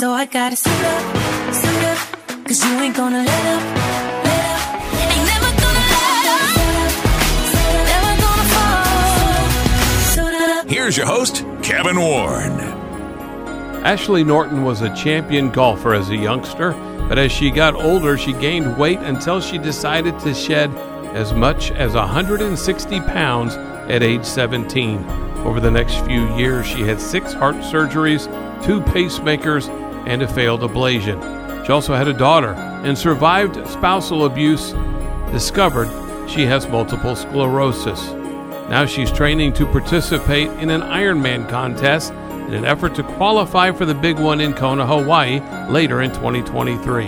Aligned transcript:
So 0.00 0.12
I 0.12 0.24
gotta 0.24 0.56
suit 0.56 0.72
up, 0.72 1.54
suit 1.54 1.84
up, 1.84 1.98
cause 2.46 2.64
you 2.64 2.70
ain't 2.80 2.96
gonna 2.96 3.18
let 3.18 3.28
up, 3.28 3.62
let 4.24 4.44
up. 4.48 4.72
Ain't 4.94 5.26
never 5.28 5.50
gonna 5.60 5.84
let 5.92 6.24
up, 6.32 6.56
never 7.84 8.12
gonna 8.24 8.48
fall. 10.14 10.68
Here's 10.70 10.96
your 10.96 11.04
host, 11.04 11.44
Kevin 11.62 12.00
Warren. 12.00 12.58
Ashley 13.84 14.24
Norton 14.24 14.64
was 14.64 14.80
a 14.80 14.88
champion 14.96 15.50
golfer 15.50 15.92
as 15.92 16.08
a 16.08 16.16
youngster, 16.16 16.72
but 17.06 17.18
as 17.18 17.30
she 17.30 17.50
got 17.50 17.74
older, 17.74 18.16
she 18.16 18.32
gained 18.32 18.78
weight 18.78 19.00
until 19.00 19.38
she 19.38 19.58
decided 19.58 20.18
to 20.20 20.32
shed 20.32 20.74
as 21.14 21.34
much 21.34 21.72
as 21.72 21.92
160 21.92 23.00
pounds 23.00 23.54
at 23.54 24.02
age 24.02 24.24
17. 24.24 25.04
Over 25.44 25.60
the 25.60 25.70
next 25.70 25.96
few 26.06 26.34
years, 26.36 26.66
she 26.66 26.80
had 26.84 26.98
six 26.98 27.34
heart 27.34 27.56
surgeries, 27.56 28.24
two 28.64 28.80
pacemakers, 28.80 29.68
and 30.10 30.22
a 30.22 30.28
failed 30.28 30.62
ablation. 30.62 31.64
She 31.64 31.72
also 31.72 31.94
had 31.94 32.08
a 32.08 32.12
daughter 32.12 32.54
and 32.84 32.98
survived 32.98 33.64
spousal 33.68 34.24
abuse, 34.24 34.72
discovered 35.30 35.88
she 36.28 36.44
has 36.46 36.66
multiple 36.68 37.14
sclerosis. 37.14 38.10
Now 38.68 38.86
she's 38.86 39.12
training 39.12 39.52
to 39.54 39.66
participate 39.66 40.48
in 40.58 40.70
an 40.70 40.80
Ironman 40.80 41.48
contest 41.48 42.12
in 42.12 42.54
an 42.54 42.64
effort 42.64 42.96
to 42.96 43.04
qualify 43.04 43.70
for 43.70 43.86
the 43.86 43.94
big 43.94 44.18
one 44.18 44.40
in 44.40 44.52
Kona, 44.52 44.84
Hawaii 44.84 45.40
later 45.68 46.02
in 46.02 46.10
2023. 46.10 47.06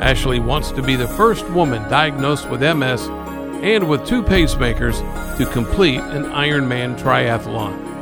Ashley 0.00 0.38
wants 0.38 0.70
to 0.72 0.82
be 0.82 0.96
the 0.96 1.08
first 1.08 1.48
woman 1.50 1.88
diagnosed 1.88 2.50
with 2.50 2.60
MS 2.60 3.08
and 3.62 3.88
with 3.88 4.06
two 4.06 4.22
pacemakers 4.22 4.98
to 5.38 5.46
complete 5.46 6.00
an 6.00 6.24
Ironman 6.24 6.98
triathlon. 6.98 7.93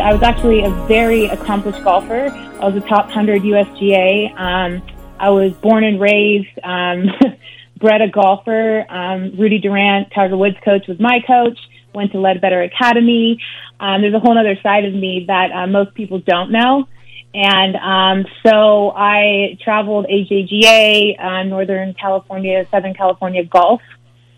I 0.00 0.12
was 0.12 0.22
actually 0.22 0.62
a 0.62 0.70
very 0.86 1.26
accomplished 1.26 1.82
golfer. 1.82 2.28
I 2.28 2.68
was 2.68 2.76
a 2.76 2.86
top 2.86 3.06
100 3.06 3.42
USGA. 3.42 4.38
Um, 4.38 4.82
I 5.18 5.30
was 5.30 5.52
born 5.54 5.84
and 5.84 6.00
raised, 6.00 6.48
um, 6.62 7.06
bred 7.76 8.00
a 8.00 8.08
golfer. 8.08 8.86
Um, 8.88 9.36
Rudy 9.36 9.58
Duran, 9.58 10.08
Tiger 10.10 10.36
Woods 10.36 10.56
coach, 10.64 10.86
was 10.86 11.00
my 11.00 11.20
coach. 11.26 11.58
Went 11.94 12.12
to 12.12 12.18
Leadbetter 12.18 12.62
Academy. 12.62 13.40
Um, 13.80 14.02
there's 14.02 14.14
a 14.14 14.20
whole 14.20 14.38
other 14.38 14.58
side 14.62 14.84
of 14.84 14.94
me 14.94 15.24
that 15.26 15.50
uh, 15.52 15.66
most 15.66 15.94
people 15.94 16.20
don't 16.20 16.52
know. 16.52 16.86
And 17.34 17.76
um, 17.76 18.32
so 18.46 18.90
I 18.90 19.58
traveled 19.62 20.06
AJGA, 20.06 21.22
uh, 21.22 21.42
Northern 21.44 21.94
California, 21.94 22.66
Southern 22.70 22.94
California 22.94 23.44
golf 23.44 23.80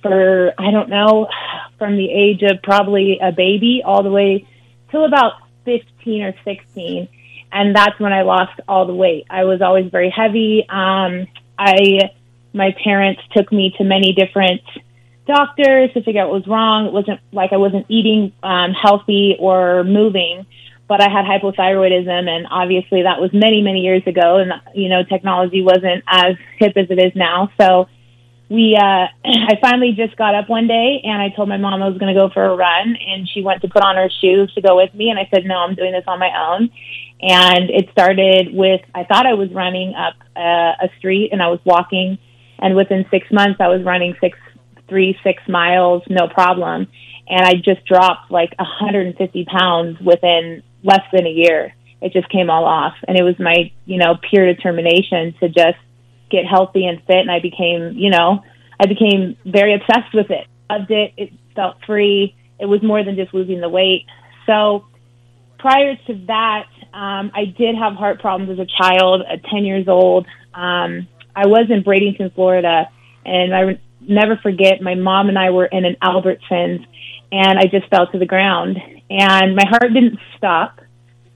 for, 0.02 0.52
I 0.58 0.70
don't 0.70 0.88
know, 0.88 1.28
from 1.78 1.96
the 1.96 2.10
age 2.10 2.42
of 2.42 2.62
probably 2.62 3.18
a 3.22 3.32
baby 3.32 3.82
all 3.84 4.02
the 4.02 4.10
way 4.10 4.46
till 4.90 5.04
about 5.04 5.34
15 6.00 6.22
or 6.22 6.34
16. 6.44 7.08
And 7.52 7.74
that's 7.74 7.98
when 7.98 8.12
I 8.12 8.22
lost 8.22 8.60
all 8.68 8.86
the 8.86 8.94
weight. 8.94 9.26
I 9.30 9.44
was 9.44 9.60
always 9.60 9.90
very 9.90 10.10
heavy. 10.10 10.64
Um, 10.68 11.26
I, 11.58 12.10
my 12.52 12.74
parents 12.82 13.20
took 13.36 13.52
me 13.52 13.74
to 13.78 13.84
many 13.84 14.12
different 14.12 14.62
doctors 15.26 15.92
to 15.94 16.02
figure 16.02 16.22
out 16.22 16.30
what 16.30 16.40
was 16.40 16.46
wrong. 16.46 16.86
It 16.86 16.92
wasn't 16.92 17.20
like 17.32 17.52
I 17.52 17.56
wasn't 17.56 17.86
eating 17.88 18.32
um, 18.42 18.72
healthy 18.72 19.36
or 19.38 19.84
moving, 19.84 20.46
but 20.88 21.00
I 21.00 21.08
had 21.08 21.24
hypothyroidism, 21.24 22.28
and 22.28 22.46
obviously 22.50 23.02
that 23.02 23.20
was 23.20 23.30
many, 23.32 23.62
many 23.62 23.80
years 23.80 24.02
ago, 24.06 24.38
and 24.38 24.52
you 24.74 24.88
know 24.88 25.04
technology 25.04 25.62
wasn't 25.62 26.02
as 26.06 26.36
hip 26.58 26.72
as 26.76 26.86
it 26.90 26.98
is 26.98 27.12
now. 27.14 27.50
So 27.60 27.88
we, 28.50 28.76
uh, 28.76 29.06
I 29.24 29.56
finally 29.62 29.92
just 29.92 30.16
got 30.16 30.34
up 30.34 30.50
one 30.50 30.66
day, 30.66 31.00
and 31.04 31.22
I 31.22 31.30
told 31.34 31.48
my 31.48 31.56
mom 31.56 31.82
I 31.82 31.88
was 31.88 31.96
going 31.96 32.12
to 32.12 32.20
go 32.20 32.28
for 32.28 32.44
a 32.44 32.54
run, 32.54 32.96
and 32.96 33.26
she 33.28 33.42
went 33.42 33.62
to 33.62 33.68
put 33.68 33.82
on 33.82 33.96
her 33.96 34.10
shoes 34.20 34.52
to 34.54 34.60
go 34.60 34.76
with 34.76 34.92
me, 34.92 35.08
and 35.08 35.18
I 35.18 35.28
said, 35.32 35.46
no, 35.46 35.56
I'm 35.56 35.74
doing 35.74 35.92
this 35.92 36.04
on 36.06 36.18
my 36.18 36.30
own. 36.36 36.70
And 37.22 37.70
it 37.70 37.88
started 37.92 38.52
with 38.52 38.80
I 38.94 39.04
thought 39.04 39.26
I 39.26 39.34
was 39.34 39.50
running 39.52 39.94
up 39.94 40.14
uh, 40.36 40.84
a 40.84 40.90
street, 40.98 41.30
and 41.32 41.40
I 41.42 41.48
was 41.48 41.60
walking, 41.64 42.18
and 42.58 42.74
within 42.74 43.06
six 43.10 43.30
months 43.30 43.60
I 43.60 43.68
was 43.68 43.82
running 43.82 44.16
six 44.20 44.36
three, 44.90 45.16
six 45.22 45.42
miles, 45.48 46.02
no 46.10 46.28
problem. 46.28 46.88
And 47.28 47.46
I 47.46 47.54
just 47.54 47.86
dropped 47.86 48.30
like 48.30 48.52
150 48.58 49.46
pounds 49.46 49.98
within 50.00 50.62
less 50.82 51.04
than 51.12 51.26
a 51.26 51.30
year. 51.30 51.74
It 52.02 52.12
just 52.12 52.28
came 52.28 52.50
all 52.50 52.64
off. 52.64 52.94
And 53.06 53.16
it 53.16 53.22
was 53.22 53.38
my, 53.38 53.70
you 53.86 53.98
know, 53.98 54.18
pure 54.28 54.52
determination 54.52 55.34
to 55.40 55.48
just 55.48 55.78
get 56.30 56.46
healthy 56.46 56.86
and 56.86 56.98
fit. 57.06 57.18
And 57.18 57.30
I 57.30 57.40
became, 57.40 57.92
you 57.96 58.10
know, 58.10 58.42
I 58.78 58.86
became 58.86 59.36
very 59.44 59.74
obsessed 59.74 60.14
with 60.14 60.30
it. 60.30 60.46
Loved 60.70 60.90
it. 60.90 61.12
It 61.16 61.32
felt 61.54 61.76
free. 61.86 62.34
It 62.58 62.66
was 62.66 62.82
more 62.82 63.04
than 63.04 63.16
just 63.16 63.34
losing 63.34 63.60
the 63.60 63.68
weight. 63.68 64.06
So 64.46 64.86
prior 65.58 65.96
to 65.96 66.14
that, 66.26 66.66
um, 66.92 67.30
I 67.34 67.44
did 67.56 67.76
have 67.76 67.94
heart 67.94 68.20
problems 68.20 68.58
as 68.58 68.66
a 68.66 68.82
child, 68.82 69.22
at 69.28 69.44
10 69.44 69.64
years 69.64 69.88
old. 69.88 70.26
Um, 70.54 71.08
I 71.34 71.46
was 71.46 71.66
in 71.70 71.82
Bradenton, 71.82 72.34
Florida, 72.34 72.88
and 73.24 73.54
I 73.54 73.80
never 74.00 74.36
forget 74.36 74.80
my 74.80 74.94
mom 74.94 75.28
and 75.28 75.38
I 75.38 75.50
were 75.50 75.66
in 75.66 75.84
an 75.84 75.96
Albertsons 76.02 76.84
and 77.30 77.58
I 77.58 77.64
just 77.66 77.88
fell 77.88 78.06
to 78.08 78.18
the 78.18 78.26
ground 78.26 78.78
and 79.10 79.56
my 79.56 79.64
heart 79.68 79.92
didn't 79.92 80.18
stop. 80.36 80.80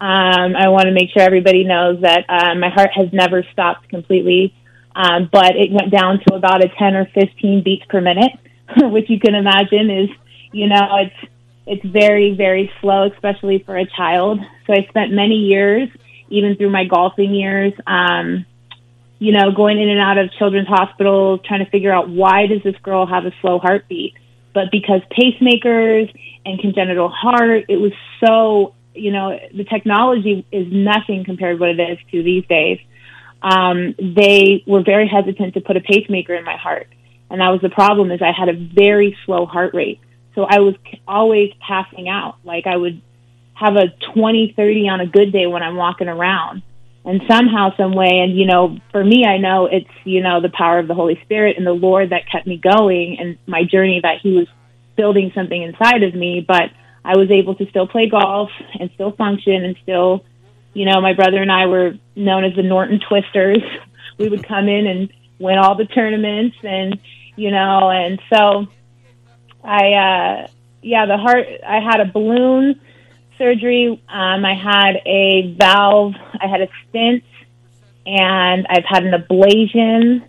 Um, 0.00 0.56
I 0.56 0.68
want 0.68 0.86
to 0.86 0.92
make 0.92 1.10
sure 1.12 1.22
everybody 1.22 1.64
knows 1.64 2.00
that 2.02 2.24
uh, 2.28 2.54
my 2.54 2.68
heart 2.68 2.90
has 2.94 3.08
never 3.12 3.44
stopped 3.52 3.88
completely, 3.88 4.54
um, 4.94 5.28
but 5.30 5.56
it 5.56 5.70
went 5.72 5.90
down 5.90 6.20
to 6.26 6.34
about 6.34 6.64
a 6.64 6.68
10 6.68 6.94
or 6.94 7.06
15 7.06 7.62
beats 7.64 7.84
per 7.88 8.00
minute, 8.00 8.32
which 8.76 9.10
you 9.10 9.18
can 9.18 9.34
imagine 9.34 9.90
is, 9.90 10.10
you 10.52 10.68
know, 10.68 10.88
it's 11.00 11.30
it's 11.66 11.84
very 11.84 12.34
very 12.34 12.70
slow, 12.80 13.04
especially 13.04 13.62
for 13.64 13.76
a 13.76 13.86
child. 13.86 14.40
So 14.66 14.72
I 14.72 14.86
spent 14.88 15.12
many 15.12 15.36
years, 15.36 15.88
even 16.28 16.56
through 16.56 16.70
my 16.70 16.84
golfing 16.84 17.34
years, 17.34 17.72
um, 17.86 18.44
you 19.18 19.32
know, 19.32 19.52
going 19.52 19.80
in 19.80 19.88
and 19.88 20.00
out 20.00 20.18
of 20.18 20.30
children's 20.32 20.68
hospitals, 20.68 21.40
trying 21.44 21.64
to 21.64 21.70
figure 21.70 21.92
out 21.92 22.08
why 22.08 22.46
does 22.46 22.62
this 22.62 22.76
girl 22.82 23.06
have 23.06 23.24
a 23.24 23.32
slow 23.40 23.58
heartbeat? 23.58 24.14
But 24.52 24.70
because 24.70 25.00
pacemakers 25.10 26.14
and 26.44 26.60
congenital 26.60 27.08
heart, 27.08 27.64
it 27.68 27.78
was 27.78 27.92
so, 28.24 28.74
you 28.94 29.10
know, 29.10 29.38
the 29.52 29.64
technology 29.64 30.46
is 30.52 30.68
nothing 30.70 31.24
compared 31.24 31.56
to 31.56 31.60
what 31.60 31.70
it 31.70 31.80
is 31.80 31.98
to 32.12 32.22
these 32.22 32.46
days. 32.46 32.78
Um, 33.44 33.94
they 33.98 34.64
were 34.66 34.82
very 34.82 35.06
hesitant 35.06 35.54
to 35.54 35.60
put 35.60 35.76
a 35.76 35.80
pacemaker 35.80 36.34
in 36.34 36.44
my 36.44 36.56
heart. 36.56 36.88
And 37.30 37.40
that 37.40 37.50
was 37.50 37.60
the 37.60 37.68
problem 37.68 38.10
is 38.10 38.22
I 38.22 38.32
had 38.32 38.48
a 38.48 38.54
very 38.54 39.16
slow 39.26 39.44
heart 39.46 39.74
rate. 39.74 40.00
So 40.34 40.44
I 40.44 40.60
was 40.60 40.74
always 41.06 41.52
passing 41.60 42.08
out. 42.08 42.36
Like 42.42 42.66
I 42.66 42.76
would 42.76 43.02
have 43.52 43.76
a 43.76 43.88
20, 44.14 44.54
30 44.56 44.88
on 44.88 45.00
a 45.00 45.06
good 45.06 45.30
day 45.32 45.46
when 45.46 45.62
I'm 45.62 45.76
walking 45.76 46.08
around 46.08 46.62
and 47.04 47.20
somehow, 47.28 47.76
some 47.76 47.92
way, 47.92 48.20
and 48.20 48.36
you 48.36 48.46
know, 48.46 48.78
for 48.90 49.04
me, 49.04 49.26
I 49.26 49.36
know 49.36 49.66
it's 49.66 49.90
you 50.04 50.22
know 50.22 50.40
the 50.40 50.48
power 50.48 50.78
of 50.78 50.88
the 50.88 50.94
Holy 50.94 51.20
Spirit 51.22 51.56
and 51.58 51.66
the 51.66 51.72
Lord 51.72 52.10
that 52.10 52.30
kept 52.30 52.46
me 52.46 52.56
going 52.56 53.18
and 53.20 53.38
my 53.46 53.64
journey 53.64 54.00
that 54.02 54.20
He 54.22 54.32
was 54.32 54.46
building 54.96 55.30
something 55.34 55.60
inside 55.60 56.02
of 56.02 56.14
me. 56.14 56.44
But 56.46 56.70
I 57.04 57.16
was 57.16 57.30
able 57.30 57.56
to 57.56 57.68
still 57.68 57.86
play 57.86 58.08
golf 58.08 58.50
and 58.80 58.90
still 58.94 59.12
function 59.12 59.64
and 59.64 59.76
still, 59.82 60.24
you 60.74 60.84
know, 60.84 61.00
my 61.00 61.14
brother 61.14 61.40
and 61.40 61.50
I 61.50 61.66
were 61.66 61.94
known 62.14 62.44
as 62.44 62.54
the 62.54 62.62
Norton 62.62 63.00
Twisters. 63.00 63.62
we 64.18 64.28
would 64.28 64.46
come 64.46 64.68
in 64.68 64.86
and 64.86 65.12
win 65.38 65.58
all 65.58 65.74
the 65.74 65.86
tournaments, 65.86 66.56
and 66.62 66.98
you 67.36 67.50
know, 67.50 67.90
and 67.90 68.20
so 68.32 68.66
I, 69.62 69.92
uh, 69.92 70.46
yeah, 70.82 71.06
the 71.06 71.16
heart. 71.16 71.46
I 71.66 71.80
had 71.80 72.00
a 72.00 72.04
balloon 72.04 72.80
surgery. 73.38 74.02
Um, 74.08 74.44
I 74.44 74.54
had 74.54 75.00
a 75.06 75.54
valve, 75.58 76.14
I 76.40 76.46
had 76.46 76.60
a 76.60 76.68
stent, 76.88 77.24
and 78.06 78.66
I've 78.68 78.84
had 78.84 79.04
an 79.04 79.12
ablation. 79.12 80.22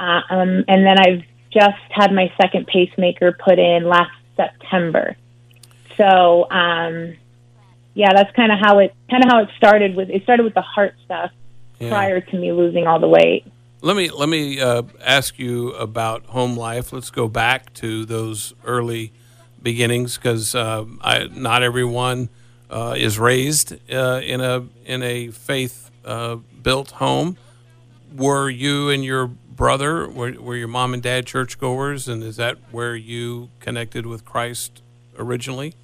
Um, 0.00 0.64
and 0.66 0.84
then 0.84 0.98
I've 0.98 1.22
just 1.52 1.78
had 1.90 2.12
my 2.12 2.32
second 2.40 2.66
pacemaker 2.66 3.32
put 3.32 3.58
in 3.58 3.84
last 3.84 4.10
September. 4.36 5.16
So, 5.96 6.50
um, 6.50 7.16
yeah, 7.94 8.12
that's 8.14 8.34
kind 8.34 8.52
of 8.52 8.58
how 8.58 8.78
it 8.78 8.94
kind 9.10 9.24
of 9.24 9.30
how 9.30 9.42
it 9.42 9.48
started 9.56 9.94
with 9.94 10.10
it 10.10 10.22
started 10.22 10.44
with 10.44 10.54
the 10.54 10.62
heart 10.62 10.94
stuff 11.04 11.30
yeah. 11.78 11.90
prior 11.90 12.20
to 12.20 12.38
me 12.38 12.52
losing 12.52 12.86
all 12.86 12.98
the 12.98 13.08
weight. 13.08 13.44
Let 13.80 13.96
me 13.96 14.10
let 14.10 14.28
me 14.28 14.60
uh, 14.60 14.82
ask 15.04 15.38
you 15.38 15.72
about 15.72 16.26
home 16.26 16.56
life. 16.56 16.92
Let's 16.92 17.10
go 17.10 17.28
back 17.28 17.74
to 17.74 18.04
those 18.04 18.54
early 18.64 19.12
beginnings 19.60 20.16
because 20.16 20.54
uh, 20.54 20.84
not 21.32 21.62
everyone 21.62 22.28
uh, 22.70 22.94
is 22.96 23.18
raised 23.18 23.74
uh, 23.92 24.20
in 24.22 24.40
a 24.40 24.66
in 24.84 25.02
a 25.02 25.28
faith 25.28 25.90
uh, 26.04 26.36
built 26.36 26.92
home. 26.92 27.36
Were 28.14 28.48
you 28.48 28.90
and 28.90 29.04
your 29.04 29.26
brother 29.26 30.08
were, 30.08 30.32
were 30.32 30.56
your 30.56 30.68
mom 30.68 30.94
and 30.94 31.02
dad 31.02 31.26
churchgoers, 31.26 32.08
and 32.08 32.22
is 32.22 32.36
that 32.36 32.58
where 32.70 32.96
you 32.96 33.50
connected 33.60 34.06
with 34.06 34.24
Christ 34.24 34.82
originally? 35.18 35.74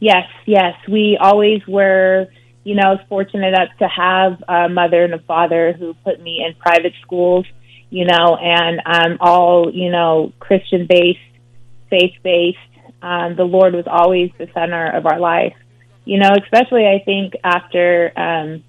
Yes, 0.00 0.28
yes, 0.46 0.74
we 0.88 1.18
always 1.20 1.66
were. 1.66 2.28
You 2.66 2.74
know, 2.76 2.98
fortunate 3.10 3.48
enough 3.48 3.68
to 3.80 3.88
have 3.88 4.42
a 4.48 4.70
mother 4.70 5.04
and 5.04 5.12
a 5.12 5.18
father 5.18 5.74
who 5.74 5.92
put 6.02 6.18
me 6.18 6.42
in 6.42 6.54
private 6.54 6.94
schools. 7.02 7.44
You 7.90 8.06
know, 8.06 8.36
and 8.40 8.80
um, 8.86 9.18
all 9.20 9.70
you 9.70 9.90
know, 9.90 10.32
Christian 10.38 10.86
based, 10.88 11.18
faith 11.90 12.14
based. 12.22 12.56
Um, 13.02 13.36
the 13.36 13.44
Lord 13.44 13.74
was 13.74 13.84
always 13.86 14.30
the 14.38 14.48
center 14.54 14.90
of 14.96 15.04
our 15.04 15.20
life 15.20 15.52
you 16.04 16.18
know, 16.18 16.30
especially 16.42 16.86
I 16.86 17.02
think 17.04 17.34
after, 17.42 18.12
um, 18.16 18.62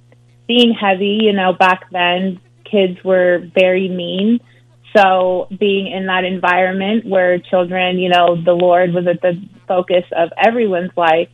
being 0.48 0.74
heavy, 0.74 1.20
you 1.22 1.34
know, 1.34 1.54
back 1.54 1.90
then 1.92 2.40
kids 2.64 3.04
were 3.04 3.50
very 3.54 3.90
mean. 3.90 4.40
So 4.96 5.48
being 5.60 5.88
in 5.92 6.06
that 6.06 6.24
environment 6.24 7.06
where 7.06 7.40
children, 7.40 7.98
you 7.98 8.10
know, 8.10 8.42
the 8.42 8.54
Lord 8.54 8.94
was 8.94 9.06
at 9.08 9.22
the 9.22 9.34
focus 9.68 10.04
of 10.12 10.30
everyone's 10.38 10.92
life, 10.96 11.30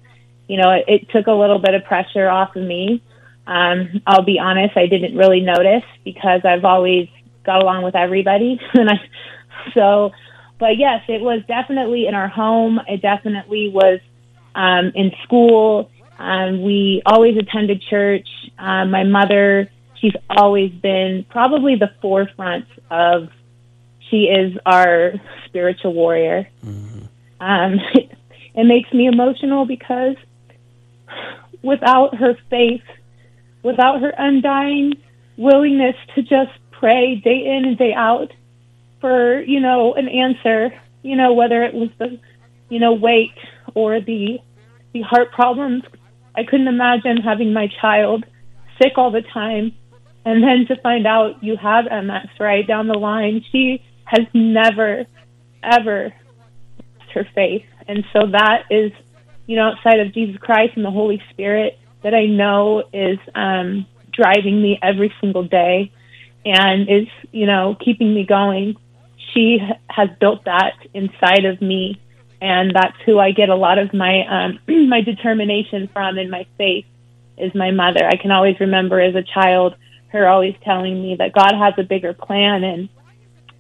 you 0.48 0.58
know, 0.58 0.72
it, 0.72 0.86
it 0.88 1.10
took 1.12 1.28
a 1.28 1.32
little 1.32 1.60
bit 1.60 1.74
of 1.74 1.86
pressure 1.86 2.28
off 2.28 2.56
of 2.56 2.64
me. 2.64 3.02
Um, 3.48 4.02
I'll 4.06 4.24
be 4.24 4.40
honest, 4.40 4.78
I 4.78 4.88
didn't 4.88 5.18
really 5.18 5.42
notice 5.42 5.84
because 6.04 6.42
I've 6.44 6.66
always 6.66 7.08
got 7.44 7.64
along 7.64 7.84
with 7.84 7.96
everybody. 7.96 8.60
and 8.74 8.90
I, 8.90 9.00
so, 9.74 10.12
but 10.60 10.78
yes, 10.78 11.04
it 11.08 11.22
was 11.22 11.42
definitely 11.48 12.08
in 12.08 12.16
our 12.16 12.28
home. 12.28 12.80
It 12.88 13.02
definitely 13.02 13.70
was 13.70 14.00
um, 14.56 14.92
in 14.96 15.12
school. 15.24 15.90
Um, 16.20 16.62
we 16.64 17.02
always 17.06 17.38
attended 17.38 17.82
church. 17.90 18.28
Um, 18.60 18.92
my 18.92 19.04
mother, 19.04 19.72
she's 19.96 20.14
always 20.30 20.72
been 20.72 21.26
probably 21.30 21.76
the 21.76 21.92
forefront 22.02 22.66
of. 22.90 23.30
She 24.10 24.24
is 24.24 24.58
our 24.66 25.14
spiritual 25.46 25.94
warrior. 25.94 26.50
Um, 27.40 27.80
it, 28.56 28.66
makes 28.66 28.92
me 28.94 29.08
emotional 29.08 29.66
because 29.66 30.16
without 31.64 32.16
her 32.16 32.36
faith, 32.50 32.84
without 33.64 34.02
her 34.02 34.14
undying 34.18 34.94
willingness 35.38 35.96
to 36.16 36.22
just 36.22 36.52
pray 36.72 37.16
day 37.16 37.46
in 37.46 37.66
and 37.66 37.78
day 37.78 37.94
out 37.96 38.32
for, 39.00 39.42
you 39.42 39.60
know, 39.60 39.94
an 39.94 40.08
answer, 40.08 40.72
you 41.04 41.16
know, 41.16 41.34
whether 41.34 41.64
it 41.64 41.74
was 41.74 41.90
the, 41.98 42.20
you 42.70 42.80
know, 42.80 42.94
weight 42.94 43.34
or 43.74 44.00
the, 44.00 44.40
the 44.94 45.02
heart 45.02 45.32
problems. 45.32 45.84
I 46.36 46.44
couldn't 46.44 46.68
imagine 46.68 47.18
having 47.18 47.54
my 47.54 47.68
child 47.82 48.26
sick 48.82 48.94
all 48.98 49.12
the 49.12 49.22
time 49.22 49.74
and 50.26 50.44
then 50.44 50.66
to 50.68 50.82
find 50.82 51.08
out 51.08 51.44
you 51.44 51.58
have 51.58 51.86
MS 51.86 52.30
right 52.40 52.68
down 52.68 52.88
the 52.88 52.98
line. 52.98 53.44
She 53.52 53.84
has 54.06 54.28
never, 54.34 55.06
ever 55.64 56.14
lost 56.78 57.12
her 57.14 57.28
faith. 57.34 57.66
And 57.88 58.04
so 58.14 58.28
that 58.32 58.66
is, 58.70 58.92
you 59.48 59.56
know, 59.56 59.72
outside 59.72 60.00
of 60.00 60.14
Jesus 60.14 60.38
Christ 60.38 60.74
and 60.76 60.86
the 60.86 60.92
Holy 60.92 61.22
Spirit 61.32 61.78
that 62.04 62.14
I 62.14 62.26
know 62.26 62.84
is 62.94 63.20
um, 63.36 63.86
driving 64.12 64.62
me 64.62 64.80
every 64.82 65.14
single 65.22 65.44
day 65.44 65.92
and 66.46 66.90
is, 66.90 67.08
you 67.32 67.46
know, 67.46 67.76
keeping 67.84 68.14
me 68.14 68.26
going. 68.26 68.76
She 69.34 69.60
has 69.90 70.10
built 70.20 70.46
that 70.46 70.74
inside 70.94 71.46
of 71.46 71.62
me, 71.62 72.02
and 72.42 72.72
that's 72.74 72.98
who 73.06 73.20
I 73.20 73.32
get 73.32 73.50
a 73.50 73.56
lot 73.56 73.78
of 73.78 73.94
my 73.94 74.26
um, 74.28 74.60
my 74.90 75.02
determination 75.02 75.90
from 75.94 76.18
and 76.18 76.32
my 76.32 76.46
faith 76.58 76.86
is 77.38 77.54
my 77.56 77.72
mother. 77.72 78.06
I 78.06 78.18
can 78.18 78.32
always 78.32 78.60
remember 78.60 79.00
as 79.00 79.16
a 79.16 79.24
child 79.24 79.76
her 80.12 80.28
always 80.28 80.56
telling 80.64 81.02
me 81.02 81.16
that 81.16 81.34
God 81.34 81.54
has 81.58 81.74
a 81.78 81.84
bigger 81.84 82.14
plan, 82.14 82.64
and 82.64 82.90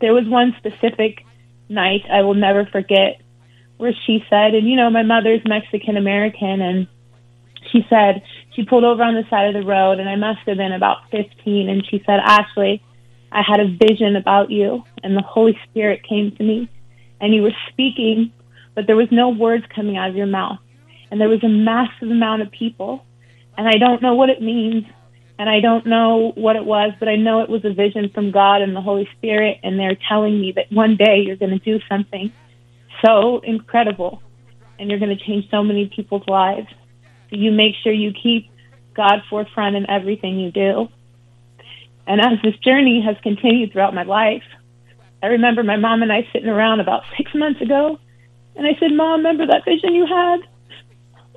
there 0.01 0.13
was 0.13 0.27
one 0.27 0.53
specific 0.57 1.23
night 1.69 2.01
I 2.11 2.23
will 2.23 2.33
never 2.33 2.65
forget 2.65 3.20
where 3.81 3.95
she 4.05 4.23
said, 4.29 4.53
and 4.53 4.69
you 4.69 4.75
know, 4.75 4.91
my 4.91 5.01
mother's 5.01 5.41
Mexican 5.43 5.97
American, 5.97 6.61
and 6.61 6.87
she 7.71 7.85
said 7.89 8.21
she 8.55 8.63
pulled 8.63 8.83
over 8.83 9.01
on 9.01 9.15
the 9.15 9.27
side 9.29 9.47
of 9.47 9.53
the 9.53 9.67
road 9.67 9.99
and 9.99 10.07
I 10.07 10.15
must 10.15 10.39
have 10.45 10.57
been 10.57 10.71
about 10.71 11.09
15 11.09 11.69
and 11.69 11.85
she 11.87 12.03
said, 12.05 12.19
"Ashley, 12.23 12.83
I 13.31 13.41
had 13.41 13.59
a 13.59 13.67
vision 13.67 14.15
about 14.15 14.51
you 14.51 14.83
and 15.03 15.15
the 15.15 15.21
Holy 15.21 15.57
Spirit 15.69 16.03
came 16.07 16.35
to 16.35 16.43
me 16.43 16.69
and 17.19 17.33
you 17.33 17.41
were 17.41 17.55
speaking, 17.69 18.31
but 18.75 18.87
there 18.87 18.95
was 18.95 19.07
no 19.11 19.29
words 19.29 19.63
coming 19.73 19.97
out 19.97 20.09
of 20.09 20.15
your 20.15 20.27
mouth. 20.27 20.59
And 21.09 21.19
there 21.19 21.29
was 21.29 21.43
a 21.43 21.49
massive 21.49 22.09
amount 22.09 22.41
of 22.41 22.51
people 22.51 23.05
and 23.57 23.67
I 23.67 23.77
don't 23.77 24.01
know 24.01 24.15
what 24.15 24.29
it 24.29 24.41
means 24.41 24.85
and 25.39 25.49
I 25.49 25.59
don't 25.59 25.87
know 25.87 26.33
what 26.35 26.55
it 26.55 26.65
was, 26.65 26.93
but 26.99 27.07
I 27.07 27.15
know 27.15 27.41
it 27.41 27.49
was 27.49 27.65
a 27.65 27.73
vision 27.73 28.09
from 28.13 28.31
God 28.31 28.61
and 28.61 28.75
the 28.75 28.81
Holy 28.81 29.09
Spirit 29.17 29.59
and 29.63 29.79
they're 29.79 29.97
telling 30.07 30.39
me 30.39 30.51
that 30.55 30.71
one 30.71 30.97
day 30.97 31.23
you're 31.25 31.35
going 31.35 31.57
to 31.57 31.59
do 31.59 31.79
something 31.89 32.31
so 33.05 33.39
incredible 33.39 34.21
and 34.79 34.89
you're 34.89 34.99
going 34.99 35.15
to 35.15 35.23
change 35.23 35.49
so 35.51 35.63
many 35.63 35.91
people's 35.95 36.27
lives 36.27 36.67
you 37.31 37.51
make 37.51 37.75
sure 37.81 37.93
you 37.93 38.11
keep 38.11 38.49
God 38.93 39.21
forefront 39.29 39.75
in 39.75 39.89
everything 39.89 40.39
you 40.39 40.51
do. 40.51 40.89
And 42.05 42.19
as 42.19 42.41
this 42.43 42.57
journey 42.57 43.01
has 43.05 43.15
continued 43.23 43.71
throughout 43.71 43.93
my 43.93 44.03
life, 44.03 44.43
I 45.23 45.27
remember 45.27 45.63
my 45.63 45.77
mom 45.77 46.01
and 46.01 46.11
I 46.11 46.27
sitting 46.33 46.49
around 46.49 46.79
about 46.79 47.03
six 47.17 47.31
months 47.33 47.61
ago, 47.61 47.99
and 48.55 48.67
I 48.67 48.77
said, 48.79 48.91
Mom, 48.91 49.19
remember 49.19 49.47
that 49.47 49.63
vision 49.65 49.95
you 49.95 50.05
had? 50.05 50.39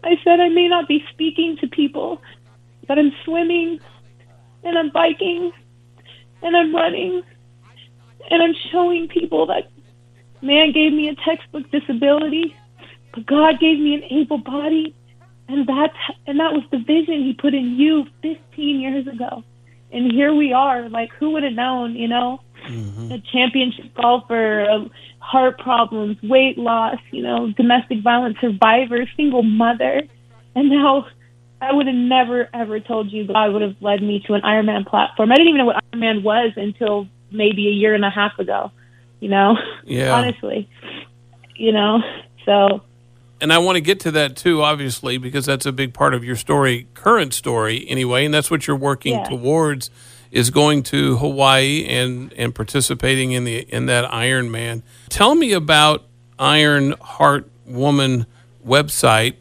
I 0.03 0.17
said, 0.25 0.41
I 0.41 0.49
may 0.49 0.69
not 0.69 0.89
be 0.89 1.05
speaking 1.13 1.57
to 1.61 1.69
people, 1.69 2.21
but 2.89 2.99
I'm 2.99 3.13
swimming, 3.25 3.79
and 4.65 4.77
I'm 4.77 4.91
biking, 4.91 5.53
and 6.43 6.57
I'm 6.57 6.75
running, 6.75 7.23
and 8.31 8.43
I'm 8.43 8.55
showing 8.73 9.09
people 9.09 9.47
that 9.47 9.71
man 10.45 10.73
gave 10.73 10.93
me 10.93 11.09
a 11.09 11.15
textbook 11.15 11.71
disability, 11.71 12.55
but 13.13 13.27
God 13.27 13.59
gave 13.59 13.79
me 13.79 13.95
an 13.95 14.05
able 14.05 14.39
body 14.39 14.95
and 15.49 15.67
that's 15.67 15.97
and 16.27 16.41
that 16.41 16.53
was 16.53 16.63
the 16.71 16.79
vision 16.79 17.23
he 17.23 17.35
put 17.35 17.55
in 17.55 17.77
you 17.77 18.07
15 18.23 18.81
years 18.81 19.07
ago. 19.07 19.45
And 19.93 20.11
here 20.11 20.35
we 20.35 20.53
are, 20.53 20.89
like 20.89 21.13
who 21.19 21.31
would 21.33 21.43
have 21.43 21.53
known, 21.53 21.95
you 21.95 22.09
know? 22.09 22.41
Mm-hmm. 22.67 23.13
A 23.13 23.19
championship 23.21 23.95
golfer, 23.95 24.89
heart 25.19 25.59
problems, 25.59 26.17
weight 26.23 26.57
loss, 26.57 26.99
you 27.11 27.23
know, 27.23 27.53
domestic 27.53 28.03
violence 28.03 28.39
survivor, 28.41 29.05
single 29.17 29.43
mother. 29.43 30.03
And 30.55 30.71
now 30.71 31.07
I 31.61 31.73
would 31.73 31.87
have 31.87 31.95
never 31.95 32.49
ever 32.55 32.81
told 32.81 33.13
you 33.13 33.27
God 33.27 33.53
would 33.53 33.63
have 33.63 33.77
led 33.81 34.03
me 34.03 34.21
to 34.27 34.35
an 34.35 34.41
Ironman 34.43 34.87
platform. 34.87 35.31
I 35.31 35.35
didn't 35.35 35.49
even 35.49 35.59
know 35.59 35.67
what 35.67 35.85
Ironman 35.93 36.23
was 36.23 36.53
until 36.57 37.07
maybe 37.31 37.69
a 37.69 37.73
year 37.73 37.95
and 37.95 38.05
a 38.05 38.11
half 38.11 38.39
ago, 38.39 38.73
you 39.25 39.31
know? 39.31 39.57
Yeah. 39.85 40.13
Honestly. 40.19 40.69
You 41.57 41.73
know? 41.73 42.03
So 42.45 42.83
and 43.41 43.53
I 43.53 43.59
want 43.59 43.77
to 43.77 43.81
get 43.81 44.01
to 44.01 44.11
that 44.13 44.37
too, 44.37 44.63
obviously, 44.63 45.17
because 45.17 45.47
that's 45.47 45.65
a 45.65 45.73
big 45.73 45.95
part 45.95 46.13
of 46.13 46.23
your 46.23 46.37
story, 46.37 46.87
current 46.93 47.33
story 47.33 47.85
anyway, 47.89 48.27
and 48.27 48.35
that's 48.35 48.51
what 48.51 48.67
you're 48.67 48.77
working 48.77 49.15
Yeah. 49.15 49.25
towards 49.25 49.91
is 50.31 50.51
going 50.51 50.83
to 50.83 51.17
Hawaii 51.17 51.87
and 51.89 52.33
and 52.35 52.55
participating 52.55 53.33
in 53.33 53.45
the 53.45 53.61
in 53.61 53.87
that 53.87 54.11
Ironman. 54.11 54.83
Tell 55.09 55.35
me 55.35 55.53
about 55.53 56.05
Iron 56.39 56.93
Heart 57.01 57.49
Woman 57.67 58.27
website. 58.67 59.37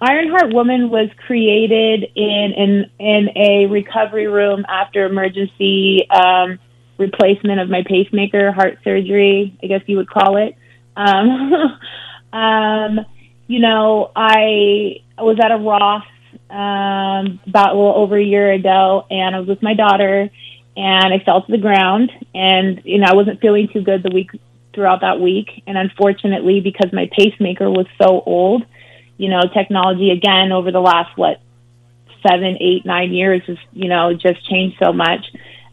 Ironheart 0.00 0.54
Woman 0.54 0.90
was 0.90 1.08
created 1.26 2.04
in 2.14 2.52
in, 2.56 2.90
in 3.00 3.28
a 3.36 3.66
recovery 3.66 4.28
room 4.28 4.64
after 4.68 5.04
emergency 5.06 6.08
um, 6.10 6.60
replacement 6.98 7.60
of 7.60 7.70
my 7.70 7.82
pacemaker, 7.86 8.52
heart 8.52 8.78
surgery, 8.84 9.56
I 9.62 9.66
guess 9.66 9.82
you 9.86 9.96
would 9.96 10.10
call 10.10 10.36
it. 10.36 10.56
Um, 10.96 11.52
um, 12.32 13.00
you 13.46 13.60
know, 13.60 14.10
I 14.14 15.02
was 15.16 15.38
at 15.42 15.50
a 15.50 15.56
Ross 15.56 16.04
um, 16.50 17.40
about 17.46 17.74
a 17.74 17.78
little 17.78 17.94
over 17.96 18.16
a 18.16 18.22
year 18.22 18.52
ago, 18.52 19.06
and 19.10 19.34
I 19.34 19.38
was 19.38 19.48
with 19.48 19.62
my 19.62 19.74
daughter, 19.74 20.28
and 20.76 21.14
I 21.14 21.18
fell 21.24 21.42
to 21.42 21.50
the 21.50 21.58
ground, 21.58 22.10
and 22.34 22.82
you 22.84 22.98
know, 22.98 23.06
I 23.08 23.14
wasn't 23.14 23.40
feeling 23.40 23.68
too 23.72 23.82
good 23.82 24.02
the 24.02 24.10
week 24.12 24.30
throughout 24.74 25.00
that 25.00 25.20
week, 25.20 25.62
and 25.66 25.78
unfortunately, 25.78 26.60
because 26.60 26.92
my 26.92 27.08
pacemaker 27.16 27.70
was 27.70 27.86
so 28.00 28.22
old, 28.24 28.64
you 29.16 29.28
know, 29.28 29.42
technology 29.52 30.10
again 30.10 30.52
over 30.52 30.70
the 30.70 30.80
last 30.80 31.16
what 31.16 31.40
seven, 32.26 32.56
eight, 32.60 32.84
nine 32.84 33.12
years 33.12 33.42
has 33.46 33.58
you 33.72 33.88
know 33.88 34.12
just 34.12 34.48
changed 34.48 34.76
so 34.82 34.92
much. 34.92 35.24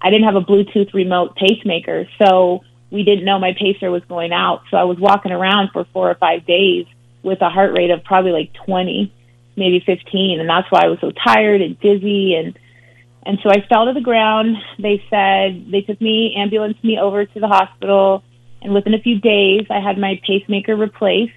I 0.02 0.10
didn't 0.10 0.26
have 0.26 0.36
a 0.36 0.42
Bluetooth 0.42 0.94
remote 0.94 1.36
pacemaker, 1.36 2.08
so 2.22 2.64
we 2.92 3.04
didn't 3.04 3.26
know 3.26 3.40
my 3.40 3.54
pacer 3.54 3.92
was 3.92 4.04
going 4.06 4.32
out. 4.32 4.64
So 4.70 4.78
I 4.78 4.84
was 4.84 4.98
walking 5.00 5.32
around 5.32 5.72
for 5.72 5.86
four 5.94 6.10
or 6.10 6.16
five 6.16 6.46
days 6.46 6.86
with 7.24 7.42
a 7.42 7.50
heart 7.50 7.74
rate 7.74 7.90
of 7.90 8.04
probably 8.04 8.32
like 8.32 8.54
20, 8.66 9.12
maybe 9.56 9.82
15, 9.86 10.40
and 10.40 10.48
that's 10.50 10.70
why 10.72 10.82
I 10.84 10.88
was 10.88 11.00
so 11.02 11.12
tired 11.12 11.62
and 11.62 11.80
dizzy 11.80 12.36
and 12.36 12.58
and 13.26 13.40
so 13.42 13.50
I 13.50 13.66
fell 13.68 13.86
to 13.86 13.94
the 13.94 14.02
ground. 14.02 14.56
They 14.78 15.04
said 15.10 15.72
they 15.72 15.82
took 15.82 16.00
me, 16.00 16.36
ambulanced 16.38 16.84
me 16.84 17.00
over 17.00 17.26
to 17.26 17.40
the 17.40 17.48
hospital, 17.48 18.24
and 18.62 18.74
within 18.74 18.94
a 18.94 19.00
few 19.00 19.20
days, 19.20 19.66
I 19.70 19.80
had 19.80 19.98
my 19.98 20.22
pacemaker 20.26 20.76
replaced. 20.76 21.34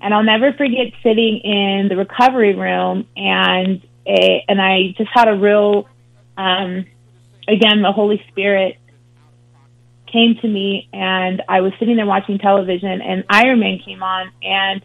And 0.00 0.12
I'll 0.12 0.24
never 0.24 0.52
forget 0.52 0.92
sitting 1.02 1.38
in 1.38 1.86
the 1.88 1.96
recovery 1.96 2.54
room, 2.54 3.06
and 3.16 3.80
a, 4.04 4.44
and 4.48 4.60
I 4.60 4.94
just 4.98 5.10
had 5.14 5.28
a 5.28 5.36
real, 5.36 5.88
um, 6.36 6.86
again, 7.48 7.82
the 7.82 7.92
Holy 7.92 8.22
Spirit 8.30 8.78
came 10.12 10.36
to 10.42 10.48
me, 10.48 10.88
and 10.92 11.42
I 11.48 11.60
was 11.62 11.72
sitting 11.78 11.96
there 11.96 12.06
watching 12.06 12.38
television, 12.38 13.00
and 13.00 13.24
Iron 13.30 13.60
Man 13.60 13.78
came 13.84 14.02
on, 14.02 14.30
and 14.42 14.84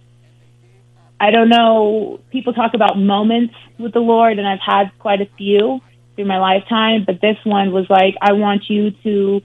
I 1.20 1.32
don't 1.32 1.50
know. 1.50 2.20
People 2.32 2.54
talk 2.54 2.74
about 2.74 2.98
moments 2.98 3.54
with 3.78 3.94
the 3.94 4.00
Lord, 4.00 4.40
and 4.40 4.48
I've 4.48 4.60
had 4.66 4.92
quite 5.00 5.22
a 5.22 5.30
few 5.38 5.82
through 6.16 6.26
my 6.26 6.40
lifetime, 6.40 7.04
but 7.06 7.22
this 7.22 7.38
one 7.44 7.72
was 7.72 7.86
like, 7.90 8.16
I 8.22 8.34
want 8.34 8.70
you 8.70 8.92
to, 9.04 9.42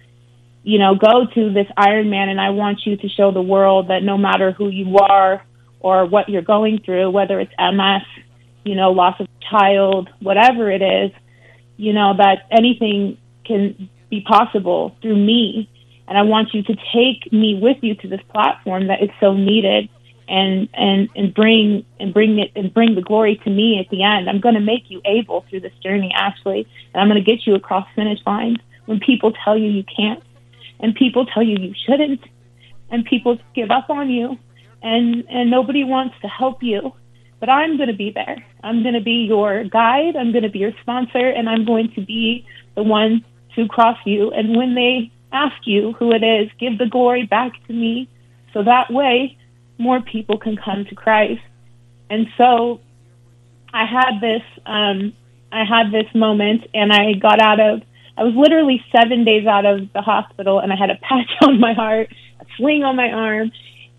you 0.63 0.79
know, 0.79 0.95
go 0.95 1.27
to 1.35 1.53
this 1.53 1.67
Iron 1.77 2.11
Man, 2.11 2.29
and 2.29 2.41
I 2.41 2.51
want 2.51 2.81
you 2.87 2.97
to 2.97 3.09
show 3.09 3.33
the 3.33 3.43
world 3.43 3.89
that 3.89 4.03
no 4.03 4.17
matter 4.17 4.53
who 4.53 4.69
you 4.69 4.97
are 4.99 5.45
or 5.81 6.07
what 6.07 6.29
you're 6.29 6.43
going 6.43 6.81
through, 6.85 7.11
whether 7.11 7.41
it's 7.41 7.53
MS, 7.59 8.03
you 8.65 8.77
know, 8.77 8.93
loss 8.93 9.19
of 9.19 9.27
child, 9.51 10.09
whatever 10.21 10.71
it 10.71 10.83
is, 10.83 11.11
you 11.83 11.93
know, 11.93 12.15
that 12.17 12.47
anything 12.53 13.19
can 13.45 13.91
be 14.09 14.21
possible 14.21 14.95
through 15.03 15.17
me. 15.17 15.69
And 16.07 16.17
I 16.17 16.23
want 16.23 16.55
you 16.55 16.63
to 16.63 16.77
take 16.95 17.33
me 17.33 17.59
with 17.61 17.79
you 17.81 17.97
to 17.97 18.09
this 18.09 18.21
platform 18.33 18.87
that 18.87 19.03
is 19.03 19.11
so 19.19 19.35
needed 19.35 19.89
and, 20.29 20.69
and, 20.75 21.09
and 21.17 21.35
bring, 21.35 21.85
and 21.99 22.15
bring 22.15 22.39
it, 22.39 22.53
and 22.55 22.73
bring 22.73 22.95
the 22.95 23.03
glory 23.03 23.41
to 23.43 23.51
me 23.51 23.81
at 23.81 23.91
the 23.91 24.05
end. 24.05 24.31
I'm 24.31 24.41
going 24.41 24.55
to 24.55 24.61
make 24.61 24.91
you 24.91 25.03
able 25.05 25.45
through 25.51 25.61
this 25.61 25.73
journey, 25.83 26.13
Ashley, 26.15 26.69
and 26.95 27.03
I'm 27.03 27.09
going 27.09 27.23
to 27.23 27.29
get 27.29 27.45
you 27.49 27.57
across 27.57 27.89
finish 27.97 28.21
lines 28.25 28.59
when 28.87 29.01
people 29.01 29.33
tell 29.45 29.59
you 29.59 29.69
you 29.69 29.85
can't 29.85 30.23
and 30.79 30.95
people 30.95 31.27
tell 31.27 31.43
you 31.43 31.57
you 31.59 31.75
shouldn't 31.85 32.21
and 32.91 33.05
people 33.05 33.39
give 33.57 33.73
up 33.73 33.91
on 33.91 34.09
you 34.09 34.39
and, 34.83 35.25
and 35.29 35.51
nobody 35.51 35.83
wants 35.83 36.15
to 36.23 36.29
help 36.29 36.63
you 36.63 36.93
but 37.43 37.49
I'm 37.49 37.77
going 37.77 37.89
to 37.89 37.97
be 37.97 38.13
there. 38.13 38.37
I'm 38.63 38.85
going 38.85 38.95
to 38.95 39.01
be 39.01 39.27
your 39.29 39.65
guide. 39.65 40.15
I'm 40.15 40.31
going 40.31 40.45
to 40.45 40.49
be 40.49 40.61
your 40.61 40.71
sponsor, 40.81 41.27
and 41.29 41.49
I'm 41.49 41.65
going 41.65 41.91
to 41.97 42.01
be 42.01 42.47
the 42.77 42.85
one 42.85 43.25
to 43.57 43.67
cross 43.67 43.99
you. 44.07 44.31
And 44.31 44.57
when 44.57 44.77
they 44.77 45.11
ask 45.33 45.57
you 45.65 45.93
who 45.95 46.13
it 46.13 46.23
is, 46.23 46.53
give 46.61 46.79
the 46.79 46.87
glory 46.87 47.27
back 47.27 47.51
to 47.67 47.73
me, 47.73 48.09
so 48.53 48.63
that 48.63 48.93
way 48.93 49.37
more 49.77 50.01
people 50.01 50.39
can 50.39 50.57
come 50.57 50.85
to 50.85 50.95
Christ. 50.95 51.43
And 52.09 52.29
so 52.39 52.81
I 53.75 53.87
had 53.87 54.21
this, 54.21 54.43
um, 54.65 55.13
I 55.51 55.65
had 55.65 55.91
this 55.91 56.15
moment, 56.15 56.63
and 56.73 56.93
I 56.93 57.15
got 57.15 57.41
out 57.41 57.59
of. 57.59 57.83
I 58.17 58.23
was 58.23 58.35
literally 58.37 58.85
seven 58.97 59.25
days 59.25 59.49
out 59.49 59.67
of 59.67 59.93
the 59.93 60.01
hospital, 60.01 60.61
and 60.61 60.73
I 60.73 60.77
had 60.77 60.91
a 60.91 60.97
patch 61.03 61.33
on 61.43 61.59
my 61.59 61.73
heart, 61.73 62.09
a 62.39 62.45
sling 62.57 62.85
on 62.85 62.95
my 62.95 63.11
arm, 63.11 63.51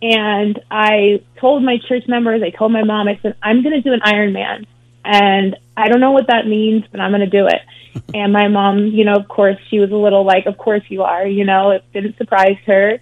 and 0.04 0.60
I 0.70 1.24
told 1.40 1.64
my 1.64 1.78
church 1.88 2.04
members, 2.10 2.42
I 2.44 2.50
told 2.50 2.74
my 2.74 2.84
mom, 2.84 3.08
I 3.08 3.18
said, 3.22 3.38
I'm 3.42 3.64
going 3.64 3.74
to 3.74 3.82
do 3.82 3.94
an 3.94 4.02
Ironman. 4.02 4.68
And 5.06 5.56
I 5.78 5.88
don't 5.88 6.02
know 6.02 6.12
what 6.12 6.28
that 6.28 6.46
means, 6.46 6.84
but 6.92 7.00
I'm 7.00 7.12
going 7.12 7.22
to 7.22 7.28
do 7.30 7.48
it. 7.48 8.04
and 8.14 8.34
my 8.34 8.50
mom, 8.50 8.88
you 8.88 9.06
know, 9.06 9.14
of 9.14 9.30
course, 9.30 9.56
she 9.70 9.80
was 9.80 9.92
a 9.92 9.96
little 9.96 10.26
like, 10.26 10.46
of 10.46 10.58
course 10.58 10.84
you 10.90 11.04
are, 11.04 11.26
you 11.26 11.46
know, 11.46 11.72
it 11.72 11.86
didn't 11.94 12.18
surprise 12.18 12.58
her. 12.66 13.00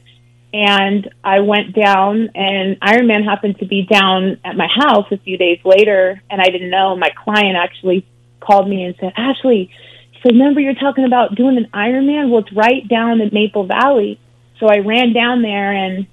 And 0.54 1.10
I 1.24 1.40
went 1.40 1.74
down, 1.74 2.30
and 2.36 2.80
Ironman 2.82 3.24
happened 3.24 3.58
to 3.60 3.66
be 3.66 3.88
down 3.90 4.40
at 4.44 4.56
my 4.56 4.68
house 4.68 5.06
a 5.10 5.18
few 5.18 5.38
days 5.38 5.60
later, 5.64 6.22
and 6.30 6.42
I 6.42 6.50
didn't 6.50 6.70
know. 6.70 6.96
My 6.98 7.10
client 7.24 7.56
actually 7.56 8.06
called 8.42 8.70
me 8.70 8.84
and 8.84 8.94
said, 9.00 9.14
Ashley, 9.16 9.72
so 10.22 10.30
remember 10.30 10.60
you're 10.60 10.76
talking 10.76 11.06
about 11.06 11.36
doing 11.36 11.58
an 11.58 11.70
Ironman? 11.74 12.30
Well, 12.30 12.42
it's 12.42 12.54
right 12.54 12.88
down 12.88 13.22
in 13.22 13.30
Maple 13.32 13.66
Valley. 13.66 14.20
So 14.60 14.68
I 14.68 14.80
ran 14.80 15.14
down 15.14 15.42
there 15.42 15.72
and 15.72 16.06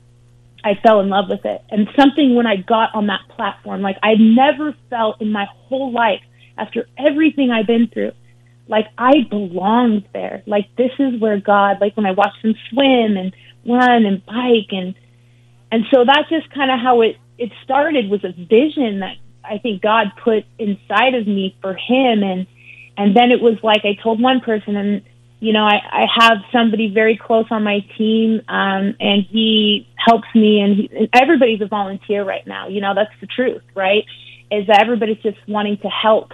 I 0.64 0.74
fell 0.82 1.00
in 1.00 1.08
love 1.08 1.26
with 1.28 1.44
it. 1.44 1.62
And 1.70 1.88
something 1.96 2.34
when 2.34 2.46
I 2.46 2.56
got 2.56 2.94
on 2.94 3.06
that 3.06 3.20
platform, 3.36 3.82
like 3.82 3.96
I'd 4.02 4.20
never 4.20 4.74
felt 4.90 5.20
in 5.20 5.32
my 5.32 5.46
whole 5.50 5.92
life 5.92 6.20
after 6.56 6.88
everything 6.98 7.50
I've 7.50 7.66
been 7.66 7.88
through, 7.88 8.12
like 8.66 8.86
I 8.96 9.22
belonged 9.30 10.08
there. 10.12 10.42
Like 10.46 10.74
this 10.76 10.90
is 10.98 11.20
where 11.20 11.38
God, 11.40 11.78
like 11.80 11.96
when 11.96 12.06
I 12.06 12.12
watched 12.12 12.44
him 12.44 12.54
swim 12.70 13.16
and 13.16 13.34
run 13.66 14.04
and 14.04 14.24
bike 14.24 14.72
and, 14.72 14.94
and 15.70 15.84
so 15.92 16.04
that's 16.06 16.28
just 16.30 16.52
kind 16.52 16.70
of 16.70 16.80
how 16.80 17.02
it, 17.02 17.16
it 17.36 17.52
started 17.62 18.10
was 18.10 18.24
a 18.24 18.32
vision 18.32 19.00
that 19.00 19.16
I 19.44 19.58
think 19.58 19.82
God 19.82 20.08
put 20.22 20.44
inside 20.58 21.14
of 21.14 21.26
me 21.26 21.56
for 21.60 21.74
him. 21.74 22.22
And, 22.22 22.46
and 22.96 23.14
then 23.16 23.30
it 23.30 23.40
was 23.40 23.58
like 23.62 23.82
I 23.84 24.00
told 24.02 24.20
one 24.20 24.40
person 24.40 24.76
and 24.76 25.02
you 25.40 25.52
know, 25.52 25.64
I, 25.64 25.80
I 25.90 26.06
have 26.18 26.38
somebody 26.52 26.92
very 26.92 27.16
close 27.16 27.46
on 27.50 27.62
my 27.62 27.80
team, 27.96 28.40
um, 28.48 28.96
and 28.98 29.24
he 29.30 29.88
helps 29.96 30.26
me, 30.34 30.60
and, 30.60 30.76
he, 30.76 30.90
and 30.92 31.08
everybody's 31.14 31.60
a 31.60 31.66
volunteer 31.66 32.24
right 32.24 32.46
now. 32.46 32.68
You 32.68 32.80
know, 32.80 32.94
that's 32.94 33.12
the 33.20 33.26
truth, 33.26 33.62
right? 33.74 34.04
Is 34.50 34.66
that 34.66 34.80
everybody's 34.80 35.22
just 35.22 35.38
wanting 35.46 35.78
to 35.78 35.88
help, 35.88 36.32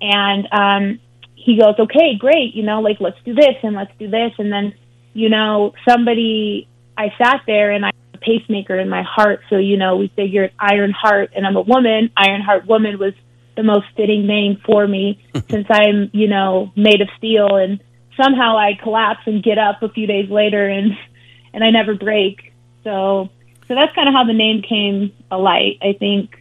and 0.00 0.46
um, 0.52 1.00
he 1.34 1.58
goes, 1.58 1.74
"Okay, 1.78 2.16
great, 2.16 2.54
you 2.54 2.62
know, 2.62 2.80
like 2.80 2.98
let's 3.00 3.16
do 3.24 3.34
this 3.34 3.56
and 3.62 3.74
let's 3.74 3.92
do 3.98 4.08
this," 4.08 4.32
and 4.38 4.52
then, 4.52 4.74
you 5.14 5.28
know, 5.28 5.72
somebody, 5.88 6.68
I 6.96 7.08
sat 7.18 7.40
there 7.46 7.72
and 7.72 7.84
I 7.84 7.90
a 8.12 8.18
pacemaker 8.18 8.78
in 8.78 8.88
my 8.88 9.02
heart, 9.02 9.40
so 9.50 9.56
you 9.56 9.76
know, 9.76 9.96
we 9.96 10.12
figured 10.14 10.52
Iron 10.60 10.92
Heart, 10.92 11.30
and 11.34 11.44
I'm 11.44 11.56
a 11.56 11.62
woman. 11.62 12.10
Iron 12.16 12.42
Heart 12.42 12.66
Woman 12.68 13.00
was 13.00 13.14
the 13.56 13.64
most 13.64 13.86
fitting 13.96 14.26
name 14.26 14.60
for 14.64 14.86
me 14.86 15.24
since 15.50 15.66
I'm, 15.70 16.10
you 16.12 16.28
know, 16.28 16.72
made 16.76 17.00
of 17.00 17.08
steel 17.18 17.56
and 17.56 17.80
somehow 18.16 18.56
I 18.56 18.78
collapse 18.82 19.22
and 19.26 19.42
get 19.42 19.58
up 19.58 19.82
a 19.82 19.88
few 19.88 20.06
days 20.06 20.30
later 20.30 20.68
and 20.68 20.92
and 21.52 21.62
I 21.62 21.70
never 21.70 21.94
break. 21.94 22.52
So 22.82 23.30
so 23.68 23.74
that's 23.74 23.94
kind 23.94 24.08
of 24.08 24.14
how 24.14 24.24
the 24.24 24.34
name 24.34 24.62
came 24.62 25.12
alight. 25.30 25.78
I 25.82 25.94
think 25.94 26.36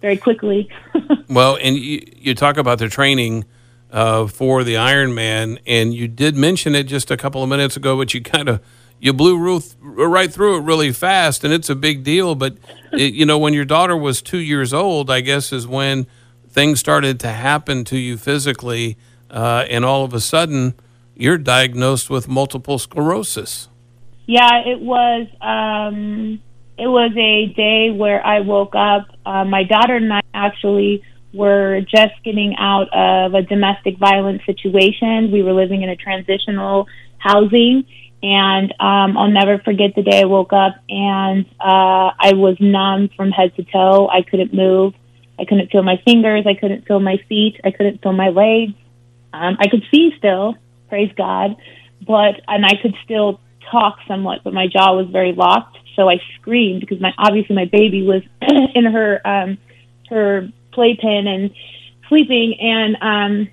very 0.00 0.16
quickly. 0.16 0.70
well, 1.28 1.58
and 1.60 1.76
you, 1.76 2.02
you 2.16 2.34
talk 2.34 2.56
about 2.56 2.78
the 2.78 2.88
training 2.88 3.44
uh, 3.90 4.26
for 4.26 4.64
the 4.64 4.74
Ironman, 4.74 5.58
and 5.66 5.92
you 5.92 6.08
did 6.08 6.36
mention 6.36 6.74
it 6.74 6.84
just 6.84 7.10
a 7.10 7.16
couple 7.16 7.42
of 7.42 7.48
minutes 7.48 7.76
ago, 7.76 7.96
but 7.96 8.14
you 8.14 8.22
kind 8.22 8.48
of 8.48 8.62
you 8.98 9.12
blew 9.12 9.38
Ruth 9.38 9.76
right 9.80 10.32
through 10.32 10.58
it 10.58 10.60
really 10.60 10.92
fast, 10.92 11.44
and 11.44 11.52
it's 11.52 11.70
a 11.70 11.74
big 11.74 12.02
deal. 12.02 12.34
But 12.34 12.56
it, 12.92 13.14
you 13.14 13.26
know, 13.26 13.38
when 13.38 13.54
your 13.54 13.64
daughter 13.64 13.96
was 13.96 14.22
two 14.22 14.38
years 14.38 14.72
old, 14.72 15.10
I 15.10 15.20
guess 15.20 15.52
is 15.52 15.66
when 15.66 16.06
things 16.48 16.80
started 16.80 17.20
to 17.20 17.28
happen 17.28 17.84
to 17.84 17.96
you 17.96 18.16
physically 18.16 18.96
uh, 19.30 19.64
and 19.68 19.84
all 19.84 20.04
of 20.04 20.12
a 20.14 20.20
sudden 20.20 20.74
you're 21.14 21.38
diagnosed 21.38 22.08
with 22.10 22.28
multiple 22.28 22.78
sclerosis. 22.78 23.68
Yeah, 24.26 24.62
it 24.64 24.80
was. 24.80 25.26
Um, 25.40 26.40
it 26.78 26.86
was 26.86 27.12
a 27.16 27.52
day 27.54 27.90
where 27.90 28.24
I 28.24 28.40
woke 28.40 28.74
up. 28.74 29.08
Uh, 29.26 29.44
my 29.44 29.64
daughter 29.64 29.96
and 29.96 30.12
I 30.12 30.22
actually 30.32 31.02
were 31.34 31.80
just 31.82 32.14
getting 32.24 32.54
out 32.58 32.88
of 32.92 33.34
a 33.34 33.42
domestic 33.42 33.98
violence 33.98 34.42
situation. 34.46 35.30
We 35.30 35.42
were 35.42 35.52
living 35.52 35.82
in 35.82 35.90
a 35.90 35.96
transitional 35.96 36.88
housing, 37.18 37.84
and 38.22 38.72
um, 38.80 39.18
I'll 39.18 39.30
never 39.30 39.58
forget 39.58 39.94
the 39.94 40.02
day 40.02 40.22
I 40.22 40.24
woke 40.24 40.52
up 40.52 40.76
and 40.88 41.46
uh, 41.60 42.12
I 42.18 42.32
was 42.34 42.56
numb 42.60 43.10
from 43.16 43.30
head 43.30 43.54
to 43.56 43.64
toe. 43.64 44.08
I 44.08 44.22
couldn't 44.22 44.54
move. 44.54 44.94
I 45.38 45.44
couldn't 45.44 45.70
feel 45.70 45.82
my 45.82 46.00
fingers. 46.04 46.44
I 46.46 46.54
couldn't 46.54 46.86
feel 46.86 47.00
my 47.00 47.16
feet. 47.28 47.60
I 47.64 47.70
couldn't 47.70 48.02
feel 48.02 48.12
my 48.12 48.28
legs. 48.28 48.74
Um, 49.32 49.56
I 49.60 49.68
could 49.68 49.82
see 49.90 50.12
still, 50.18 50.56
praise 50.88 51.12
God, 51.16 51.56
but 52.06 52.40
and 52.48 52.64
I 52.64 52.74
could 52.80 52.94
still 53.04 53.40
talk 53.70 53.98
somewhat, 54.08 54.40
but 54.44 54.52
my 54.52 54.66
jaw 54.66 54.96
was 54.96 55.08
very 55.10 55.32
locked. 55.32 55.78
So 55.96 56.08
I 56.08 56.20
screamed 56.40 56.80
because 56.80 57.00
my 57.00 57.12
obviously 57.18 57.54
my 57.54 57.66
baby 57.66 58.02
was 58.02 58.22
in 58.74 58.84
her 58.84 59.20
um, 59.26 59.58
her 60.08 60.48
playpen 60.72 61.26
and 61.26 61.50
sleeping, 62.08 62.56
and 62.60 62.96
um, 63.00 63.48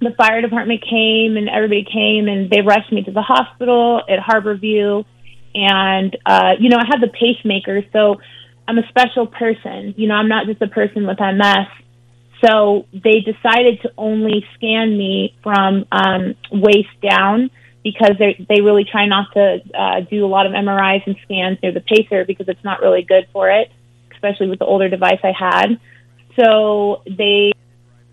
the 0.00 0.14
fire 0.16 0.40
department 0.40 0.82
came 0.88 1.36
and 1.36 1.48
everybody 1.48 1.84
came 1.84 2.28
and 2.28 2.50
they 2.50 2.62
rushed 2.62 2.92
me 2.92 3.02
to 3.02 3.10
the 3.10 3.22
hospital 3.22 4.02
at 4.08 4.18
Harborview, 4.18 5.04
and 5.54 6.16
uh, 6.24 6.52
you 6.58 6.68
know 6.68 6.78
I 6.78 6.86
had 6.86 7.00
the 7.00 7.08
pacemaker, 7.08 7.82
so 7.92 8.16
I'm 8.66 8.78
a 8.78 8.88
special 8.88 9.26
person. 9.26 9.94
You 9.96 10.08
know 10.08 10.14
I'm 10.14 10.28
not 10.28 10.46
just 10.46 10.62
a 10.62 10.68
person 10.68 11.06
with 11.06 11.18
MS. 11.18 11.66
So 12.44 12.86
they 12.92 13.20
decided 13.20 13.82
to 13.82 13.92
only 13.98 14.46
scan 14.54 14.96
me 14.96 15.36
from 15.42 15.84
um, 15.92 16.34
waist 16.50 16.88
down 17.02 17.50
because 17.82 18.12
they 18.18 18.44
they 18.48 18.60
really 18.60 18.84
try 18.84 19.06
not 19.06 19.32
to 19.34 19.60
uh, 19.74 20.00
do 20.00 20.24
a 20.24 20.28
lot 20.28 20.46
of 20.46 20.52
MRIs 20.52 21.06
and 21.06 21.16
scans 21.24 21.58
near 21.62 21.72
the 21.72 21.80
pacer 21.80 22.24
because 22.24 22.48
it's 22.48 22.64
not 22.64 22.80
really 22.80 23.02
good 23.02 23.28
for 23.32 23.50
it, 23.50 23.70
especially 24.12 24.48
with 24.48 24.58
the 24.58 24.64
older 24.64 24.88
device 24.88 25.20
I 25.22 25.32
had. 25.32 25.80
So 26.36 27.02
they 27.06 27.52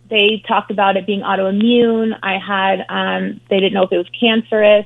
they 0.09 0.43
talked 0.47 0.71
about 0.71 0.97
it 0.97 1.05
being 1.05 1.21
autoimmune. 1.21 2.17
I 2.21 2.37
had 2.37 2.85
um, 2.89 3.41
they 3.49 3.59
didn't 3.59 3.73
know 3.73 3.83
if 3.83 3.91
it 3.91 3.97
was 3.97 4.09
cancerous, 4.19 4.85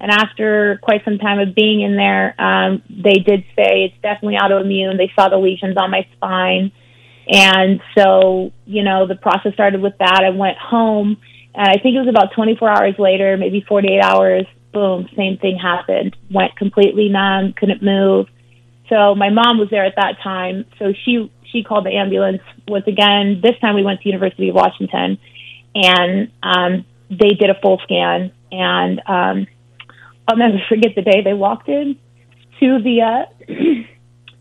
and 0.00 0.10
after 0.10 0.80
quite 0.82 1.04
some 1.04 1.18
time 1.18 1.38
of 1.38 1.54
being 1.54 1.80
in 1.80 1.94
there, 1.96 2.40
um, 2.40 2.82
they 2.88 3.14
did 3.14 3.44
say 3.54 3.84
it's 3.84 4.02
definitely 4.02 4.36
autoimmune. 4.36 4.96
They 4.96 5.12
saw 5.14 5.28
the 5.28 5.38
lesions 5.38 5.76
on 5.76 5.92
my 5.92 6.06
spine 6.16 6.72
and 7.30 7.80
so, 7.96 8.52
you 8.66 8.82
know, 8.82 9.06
the 9.06 9.14
process 9.14 9.54
started 9.54 9.80
with 9.80 9.96
that. 9.98 10.22
I 10.24 10.30
went 10.30 10.58
home, 10.58 11.16
and 11.54 11.68
I 11.68 11.74
think 11.80 11.94
it 11.94 12.00
was 12.00 12.08
about 12.08 12.34
24 12.34 12.68
hours 12.68 12.94
later, 12.98 13.36
maybe 13.36 13.64
48 13.66 14.00
hours, 14.02 14.46
boom, 14.72 15.08
same 15.16 15.38
thing 15.38 15.56
happened. 15.56 16.16
Went 16.28 16.56
completely 16.56 17.08
numb, 17.08 17.52
couldn't 17.52 17.82
move. 17.82 18.26
So 18.88 19.14
my 19.14 19.30
mom 19.30 19.58
was 19.58 19.68
there 19.70 19.84
at 19.84 19.94
that 19.96 20.16
time. 20.24 20.64
So 20.80 20.92
she 21.04 21.30
she 21.52 21.62
called 21.62 21.86
the 21.86 21.90
ambulance. 21.96 22.42
once 22.68 22.86
again 22.86 23.40
this 23.42 23.58
time 23.60 23.74
we 23.74 23.82
went 23.84 24.00
to 24.00 24.08
University 24.08 24.48
of 24.48 24.56
Washington, 24.56 25.18
and 25.74 26.32
um, 26.42 26.84
they 27.10 27.30
did 27.30 27.50
a 27.50 27.60
full 27.62 27.80
scan. 27.84 28.32
And 28.50 29.00
um, 29.06 29.46
I'll 30.26 30.36
never 30.36 30.60
forget 30.68 30.96
the 30.96 31.02
day 31.02 31.22
they 31.24 31.34
walked 31.34 31.68
in 31.68 31.96
to 32.58 32.82
the 32.82 33.02
uh, 33.02 33.52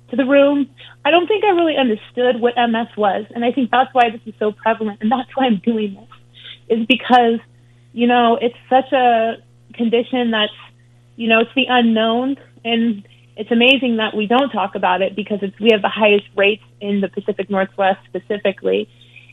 to 0.10 0.16
the 0.16 0.26
room 0.26 0.70
I 1.06 1.12
don't 1.12 1.28
think 1.28 1.44
I 1.44 1.50
really 1.50 1.78
understood 1.78 2.42
what 2.42 2.56
MS 2.58 2.90
was, 2.98 3.26
and 3.34 3.46
I 3.46 3.52
think 3.52 3.72
that's 3.72 3.94
why 3.94 4.10
this 4.10 4.22
is 4.26 4.34
so 4.38 4.52
prevalent, 4.52 5.00
and 5.02 5.12
that's 5.12 5.30
why 5.36 5.46
I'm 5.46 5.58
doing 5.58 5.96
this, 5.96 6.80
is 6.80 6.86
because, 6.88 7.40
you 7.94 8.06
know, 8.06 8.38
it's 8.40 8.58
such 8.70 8.92
a 8.92 9.38
condition 9.74 10.32
that's, 10.32 10.52
you 11.16 11.30
know, 11.30 11.40
it's 11.40 11.52
the 11.56 11.66
unknown, 11.70 12.36
and 12.66 13.08
it's 13.38 13.50
amazing 13.50 13.98
that 13.98 14.16
we 14.16 14.28
don't 14.28 14.50
talk 14.50 14.76
about 14.76 15.02
it 15.02 15.16
because 15.16 15.40
it's 15.42 15.58
we 15.60 15.70
have 15.72 15.82
the 15.82 15.90
highest 15.90 16.26
rates 16.36 16.64
in 16.82 17.00
the 17.00 17.08
Pacific 17.08 17.50
Northwest 17.50 18.00
specifically, 18.06 18.90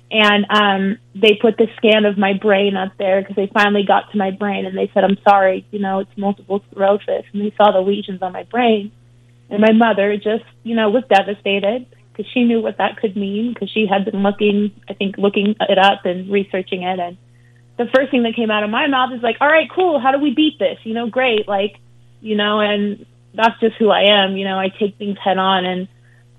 And 0.09 0.47
um, 0.49 0.99
they 1.17 1.35
put 1.35 1.57
the 1.57 1.67
scan 1.77 2.05
of 2.05 2.17
my 2.17 2.33
brain 2.33 2.77
up 2.77 2.93
there 2.97 3.21
because 3.21 3.35
they 3.35 3.51
finally 3.53 3.83
got 3.85 4.13
to 4.13 4.19
my 4.19 4.31
brain 4.31 4.65
and 4.67 4.79
they 4.79 4.89
said, 4.95 5.03
I'm 5.03 5.19
sorry, 5.29 5.67
you 5.73 5.81
know, 5.81 5.99
it's 5.99 6.17
multiple 6.17 6.63
sclerosis. 6.71 7.25
And 7.33 7.43
they 7.43 7.53
saw 7.57 7.73
the 7.73 7.81
lesions 7.81 8.23
on 8.23 8.33
my 8.33 8.45
brain. 8.45 8.93
And 9.51 9.61
my 9.61 9.73
mother 9.73 10.17
just, 10.17 10.45
you 10.63 10.75
know, 10.75 10.91
was 10.91 11.05
devastated 11.09 11.87
because 12.13 12.31
she 12.33 12.45
knew 12.45 12.61
what 12.61 12.79
that 12.79 12.97
could 12.97 13.17
mean 13.17 13.53
because 13.53 13.71
she 13.71 13.87
had 13.87 14.05
been 14.05 14.23
looking, 14.23 14.73
I 14.89 14.95
think, 14.95 15.19
looking 15.19 15.55
it 15.61 15.79
up 15.79 16.05
and 16.05 16.31
researching 16.31 16.83
it. 16.83 16.99
And 16.99 17.17
the 17.77 17.87
first 17.95 18.11
thing 18.11 18.23
that 18.25 18.35
came 18.35 18.51
out 18.51 18.65
of 18.65 18.71
my 18.71 18.87
mouth 18.87 19.13
is 19.13 19.23
like, 19.23 19.37
all 19.41 19.49
right, 19.49 19.71
cool. 19.71 20.01
How 20.01 20.13
do 20.13 20.19
we 20.19 20.35
beat 20.35 20.59
this? 20.59 20.79
You 20.83 20.95
know, 20.95 21.09
great. 21.09 21.47
Like, 21.47 21.77
you 22.21 22.35
know, 22.35 22.61
and 22.61 23.07
that's 23.35 23.61
just 23.61 23.77
who 23.77 23.91
I 23.91 24.25
am. 24.25 24.37
You 24.37 24.45
know, 24.45 24.59
I 24.59 24.69
take 24.69 24.97
things 24.97 25.19
head 25.23 25.39
on 25.39 25.65
and 25.65 25.89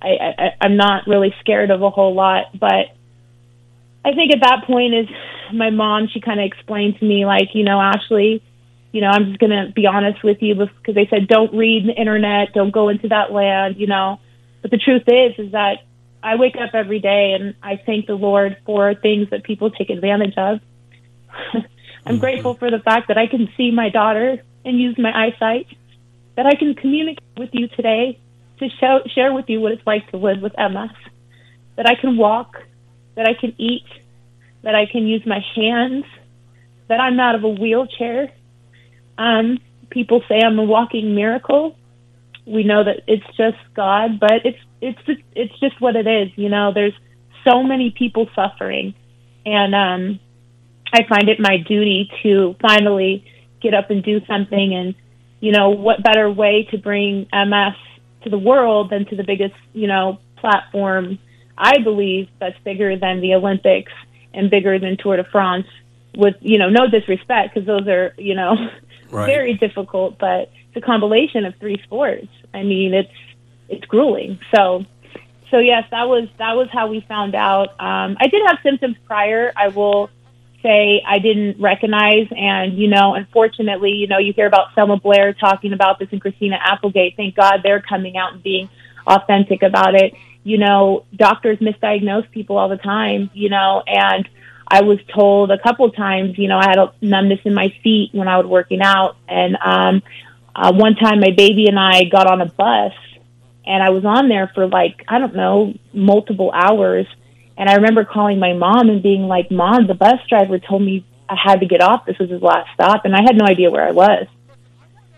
I, 0.01 0.07
I, 0.37 0.55
I'm 0.61 0.77
not 0.77 1.07
really 1.07 1.33
scared 1.39 1.71
of 1.71 1.81
a 1.81 1.89
whole 1.89 2.13
lot, 2.13 2.57
but 2.57 2.87
I 4.03 4.13
think 4.13 4.33
at 4.33 4.41
that 4.41 4.65
point 4.65 4.93
is 4.93 5.07
my 5.53 5.69
mom, 5.69 6.07
she 6.07 6.21
kind 6.21 6.39
of 6.39 6.45
explained 6.45 6.99
to 6.99 7.05
me 7.05 7.25
like, 7.25 7.49
you 7.53 7.63
know, 7.63 7.79
Ashley, 7.79 8.43
you 8.97 9.01
know, 9.01 9.09
I'm 9.09 9.25
just 9.27 9.37
going 9.37 9.51
to 9.51 9.71
be 9.71 9.85
honest 9.85 10.23
with 10.23 10.41
you 10.41 10.55
because 10.55 10.95
they 10.95 11.05
said, 11.05 11.27
don't 11.27 11.53
read 11.53 11.85
the 11.85 11.93
internet, 11.93 12.51
don't 12.55 12.71
go 12.71 12.89
into 12.89 13.09
that 13.09 13.31
land, 13.31 13.75
you 13.77 13.85
know, 13.85 14.19
but 14.63 14.71
the 14.71 14.79
truth 14.79 15.03
is, 15.05 15.37
is 15.37 15.51
that 15.51 15.83
I 16.23 16.35
wake 16.35 16.55
up 16.55 16.71
every 16.73 16.97
day 16.97 17.33
and 17.39 17.53
I 17.61 17.79
thank 17.85 18.07
the 18.07 18.15
Lord 18.15 18.57
for 18.65 18.95
things 18.95 19.29
that 19.29 19.43
people 19.43 19.69
take 19.69 19.91
advantage 19.91 20.33
of. 20.35 20.61
I'm 21.53 21.61
mm-hmm. 21.61 22.17
grateful 22.17 22.55
for 22.55 22.71
the 22.71 22.79
fact 22.79 23.09
that 23.09 23.19
I 23.19 23.27
can 23.27 23.49
see 23.55 23.69
my 23.69 23.89
daughter 23.89 24.41
and 24.65 24.79
use 24.79 24.97
my 24.97 25.11
eyesight, 25.27 25.67
that 26.35 26.47
I 26.47 26.55
can 26.55 26.73
communicate 26.73 27.23
with 27.37 27.51
you 27.53 27.67
today 27.67 28.19
to 28.57 28.67
show, 28.79 29.01
share 29.13 29.31
with 29.31 29.45
you 29.47 29.61
what 29.61 29.73
it's 29.73 29.85
like 29.85 30.09
to 30.09 30.17
live 30.17 30.41
with 30.41 30.53
MS, 30.57 30.89
that 31.75 31.85
I 31.85 31.93
can 31.93 32.17
walk, 32.17 32.57
that 33.13 33.27
I 33.27 33.35
can 33.39 33.53
eat, 33.59 33.85
that 34.63 34.73
I 34.73 34.87
can 34.87 35.05
use 35.05 35.23
my 35.23 35.45
hands, 35.55 36.05
that 36.87 36.99
I'm 36.99 37.19
out 37.19 37.35
of 37.35 37.43
a 37.43 37.49
wheelchair. 37.49 38.33
Um, 39.17 39.59
people 39.89 40.21
say 40.27 40.39
I'm 40.43 40.59
a 40.59 40.63
walking 40.63 41.15
miracle. 41.15 41.75
We 42.45 42.63
know 42.63 42.83
that 42.83 43.01
it's 43.07 43.25
just 43.37 43.57
God, 43.75 44.19
but 44.19 44.45
it's 44.45 44.59
it's 44.79 44.99
just, 45.05 45.21
it's 45.35 45.59
just 45.59 45.81
what 45.81 45.95
it 45.95 46.07
is. 46.07 46.29
You 46.35 46.49
know, 46.49 46.71
there's 46.73 46.93
so 47.45 47.63
many 47.63 47.91
people 47.91 48.29
suffering, 48.35 48.93
and 49.45 49.75
um, 49.75 50.19
I 50.93 51.03
find 51.07 51.29
it 51.29 51.39
my 51.39 51.57
duty 51.57 52.09
to 52.23 52.55
finally 52.61 53.25
get 53.61 53.73
up 53.73 53.89
and 53.89 54.03
do 54.03 54.21
something. 54.27 54.73
And 54.73 54.95
you 55.39 55.51
know, 55.51 55.71
what 55.71 56.03
better 56.03 56.31
way 56.31 56.67
to 56.71 56.77
bring 56.77 57.27
MS 57.33 57.75
to 58.23 58.29
the 58.29 58.37
world 58.37 58.91
than 58.91 59.05
to 59.07 59.15
the 59.15 59.23
biggest 59.23 59.55
you 59.73 59.87
know 59.87 60.19
platform 60.37 61.19
I 61.57 61.79
believe 61.79 62.29
that's 62.39 62.57
bigger 62.63 62.97
than 62.97 63.19
the 63.21 63.33
Olympics 63.33 63.91
and 64.33 64.49
bigger 64.49 64.77
than 64.79 64.97
Tour 64.97 65.17
de 65.17 65.23
France. 65.23 65.65
With 66.15 66.35
you 66.41 66.57
know, 66.57 66.69
no 66.69 66.89
disrespect, 66.89 67.53
because 67.53 67.67
those 67.67 67.87
are 67.87 68.13
you 68.17 68.35
know 68.35 68.55
right. 69.11 69.25
very 69.25 69.53
difficult, 69.53 70.17
but 70.17 70.51
it's 70.67 70.77
a 70.77 70.81
combination 70.81 71.45
of 71.45 71.55
three 71.55 71.81
sports. 71.83 72.27
I 72.53 72.63
mean, 72.63 72.93
it's 72.93 73.11
it's 73.69 73.85
grueling. 73.85 74.39
So, 74.55 74.85
so 75.51 75.59
yes, 75.59 75.83
that 75.91 76.07
was 76.07 76.27
that 76.37 76.55
was 76.55 76.69
how 76.71 76.87
we 76.87 77.01
found 77.01 77.35
out. 77.35 77.69
Um, 77.79 78.17
I 78.19 78.27
did 78.27 78.41
have 78.45 78.57
symptoms 78.63 78.95
prior. 79.05 79.51
I 79.55 79.69
will 79.69 80.09
say 80.63 81.01
I 81.05 81.19
didn't 81.19 81.61
recognize, 81.61 82.27
and 82.35 82.77
you 82.77 82.87
know, 82.87 83.15
unfortunately, 83.15 83.91
you 83.91 84.07
know, 84.07 84.17
you 84.17 84.33
hear 84.33 84.47
about 84.47 84.73
Selma 84.75 84.97
Blair 84.97 85.33
talking 85.33 85.73
about 85.73 85.99
this 85.99 86.09
and 86.11 86.21
Christina 86.21 86.57
Applegate. 86.61 87.15
Thank 87.15 87.35
God 87.35 87.61
they're 87.63 87.81
coming 87.81 88.17
out 88.17 88.33
and 88.33 88.43
being 88.43 88.69
authentic 89.05 89.63
about 89.63 89.95
it 89.95 90.13
you 90.47 90.57
know, 90.57 91.03
doctors 91.13 91.57
misdiagnose 91.57 92.31
people 92.31 92.57
all 92.57 92.69
the 92.69 92.77
time, 92.77 93.29
you 93.33 93.49
know, 93.49 93.83
and 93.85 94.29
I 94.69 94.81
was 94.81 94.99
told 95.13 95.51
a 95.51 95.57
couple 95.57 95.89
times, 95.91 96.37
you 96.37 96.47
know, 96.47 96.57
I 96.57 96.67
had 96.67 96.77
a 96.77 96.93
numbness 97.01 97.39
in 97.45 97.53
my 97.53 97.73
feet 97.83 98.09
when 98.11 98.27
I 98.27 98.37
was 98.37 98.45
working 98.45 98.81
out. 98.81 99.15
And 99.27 99.57
um, 99.63 100.03
uh, 100.55 100.73
one 100.73 100.95
time 100.95 101.19
my 101.19 101.31
baby 101.31 101.67
and 101.67 101.79
I 101.79 102.03
got 102.03 102.27
on 102.27 102.41
a 102.41 102.45
bus 102.45 102.93
and 103.65 103.81
I 103.81 103.89
was 103.89 104.03
on 104.05 104.29
there 104.29 104.51
for 104.53 104.67
like, 104.67 105.03
I 105.07 105.19
don't 105.19 105.35
know, 105.35 105.73
multiple 105.93 106.51
hours. 106.53 107.07
And 107.57 107.69
I 107.69 107.75
remember 107.75 108.05
calling 108.05 108.39
my 108.39 108.53
mom 108.53 108.89
and 108.89 109.01
being 109.01 109.23
like, 109.23 109.49
Mom, 109.49 109.87
the 109.87 109.95
bus 109.95 110.19
driver 110.29 110.59
told 110.59 110.81
me 110.81 111.05
I 111.29 111.35
had 111.41 111.61
to 111.61 111.65
get 111.65 111.81
off. 111.81 112.05
This 112.05 112.19
was 112.19 112.29
his 112.29 112.41
last 112.41 112.69
stop. 112.73 113.05
And 113.05 113.15
I 113.15 113.21
had 113.21 113.35
no 113.35 113.45
idea 113.45 113.71
where 113.71 113.87
I 113.87 113.91
was 113.91 114.27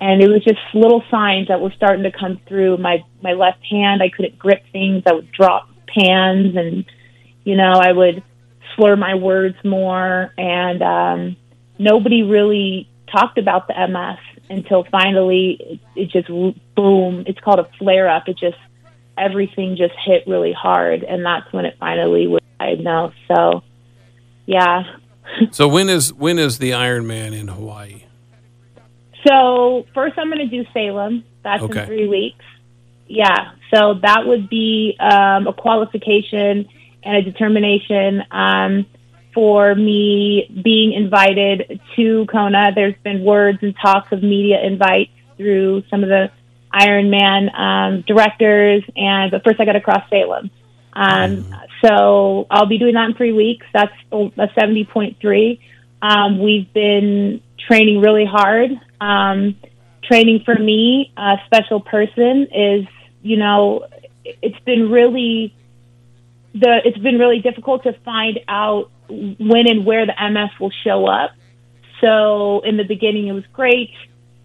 and 0.02 0.22
it 0.22 0.30
was 0.30 0.44
just 0.44 0.60
little 0.74 1.04
signs 1.12 1.50
that 1.50 1.60
were 1.60 1.72
starting 1.72 2.04
to 2.04 2.12
come 2.12 2.40
through 2.48 2.78
my 2.78 3.04
my 3.22 3.34
left 3.34 3.64
hand 3.70 4.02
i 4.02 4.10
couldn't 4.10 4.38
grip 4.38 4.64
things 4.72 5.04
i 5.06 5.14
would 5.14 5.32
drop 5.32 5.70
pans 5.88 6.56
and 6.56 6.86
you 7.44 7.56
know 7.56 7.74
i 7.74 7.92
would 7.92 8.24
slur 8.76 8.96
my 8.96 9.16
words 9.16 9.56
more 9.64 10.34
and 10.38 10.82
um 10.82 11.38
nobody 11.78 12.24
really 12.24 12.90
talked 13.12 13.38
about 13.38 13.68
the 13.68 13.74
ms 13.88 14.20
until 14.50 14.84
finally 14.92 15.58
it, 15.60 15.80
it 15.96 16.10
just 16.10 16.28
boom 16.76 17.24
it's 17.28 17.40
called 17.40 17.60
a 17.60 17.70
flare 17.78 18.10
up 18.10 18.28
it 18.28 18.38
just 18.38 18.58
everything 19.18 19.76
just 19.76 19.94
hit 20.06 20.24
really 20.28 20.54
hard 20.54 21.04
and 21.04 21.26
that's 21.26 21.52
when 21.52 21.66
it 21.66 21.76
finally 21.80 22.28
was 22.28 22.42
diagnosed 22.60 23.18
so 23.28 23.64
yeah 24.46 24.84
so 25.52 25.68
when 25.68 25.90
is 25.90 26.14
when 26.14 26.40
is 26.40 26.60
the 26.60 26.72
ironman 26.72 27.38
in 27.38 27.48
hawaii 27.48 28.04
so 29.28 29.86
first, 29.94 30.18
I'm 30.18 30.28
going 30.28 30.50
to 30.50 30.64
do 30.64 30.70
Salem. 30.74 31.24
That's 31.44 31.64
okay. 31.64 31.82
in 31.82 31.86
three 31.86 32.08
weeks. 32.08 32.46
Yeah. 33.08 33.52
So 33.74 33.96
that 34.02 34.26
would 34.26 34.50
be 34.50 34.96
um, 35.00 35.48
a 35.48 35.54
qualification 35.54 36.68
and 37.04 37.18
a 37.18 37.22
determination 37.22 38.24
um, 38.32 38.86
for 39.34 39.76
me 39.76 40.50
being 40.64 40.94
invited 40.94 41.80
to 41.96 42.26
Kona. 42.26 42.72
There's 42.74 42.96
been 43.04 43.24
words 43.24 43.60
and 43.62 43.76
talks 43.82 44.12
of 44.12 44.24
media 44.24 44.62
invites 44.64 45.12
through 45.38 45.84
some 45.90 46.04
of 46.04 46.10
the 46.10 46.32
Ironman 46.74 47.54
um, 47.58 48.04
directors, 48.06 48.84
and 48.96 49.32
but 49.32 49.44
first 49.44 49.60
I 49.60 49.66
got 49.66 49.74
to 49.74 49.82
cross 49.82 50.08
Salem. 50.10 50.52
Um, 50.94 51.44
mm. 51.44 51.68
So 51.84 52.48
I'll 52.50 52.68
be 52.68 52.78
doing 52.78 52.94
that 52.96 53.10
in 53.10 53.16
three 53.16 53.32
weeks. 53.32 53.66
That's 53.74 53.94
a 54.12 54.16
70.3. 54.16 55.60
Um, 56.02 56.40
we've 56.40 56.72
been 56.74 57.42
training 57.68 58.02
really 58.02 58.26
hard. 58.26 58.72
Um, 59.00 59.56
training 60.04 60.42
for 60.44 60.56
me, 60.56 61.12
a 61.18 61.38
special 61.46 61.80
person, 61.80 62.48
is 62.54 62.86
you 63.22 63.38
know, 63.38 63.86
it's 64.24 64.60
been 64.66 64.90
really 64.90 65.56
the 66.54 66.82
it's 66.84 66.98
been 66.98 67.18
really 67.18 67.40
difficult 67.40 67.84
to 67.84 67.94
find 68.06 68.40
out 68.48 68.92
when 69.08 69.68
and 69.68 69.86
where 69.86 70.06
the 70.06 70.14
MS 70.20 70.52
will 70.60 70.72
show 70.84 71.06
up. 71.06 71.32
So 72.02 72.62
in 72.62 72.78
the 72.78 72.84
beginning, 72.84 73.28
it 73.28 73.34
was 73.34 73.46
great. 73.54 73.94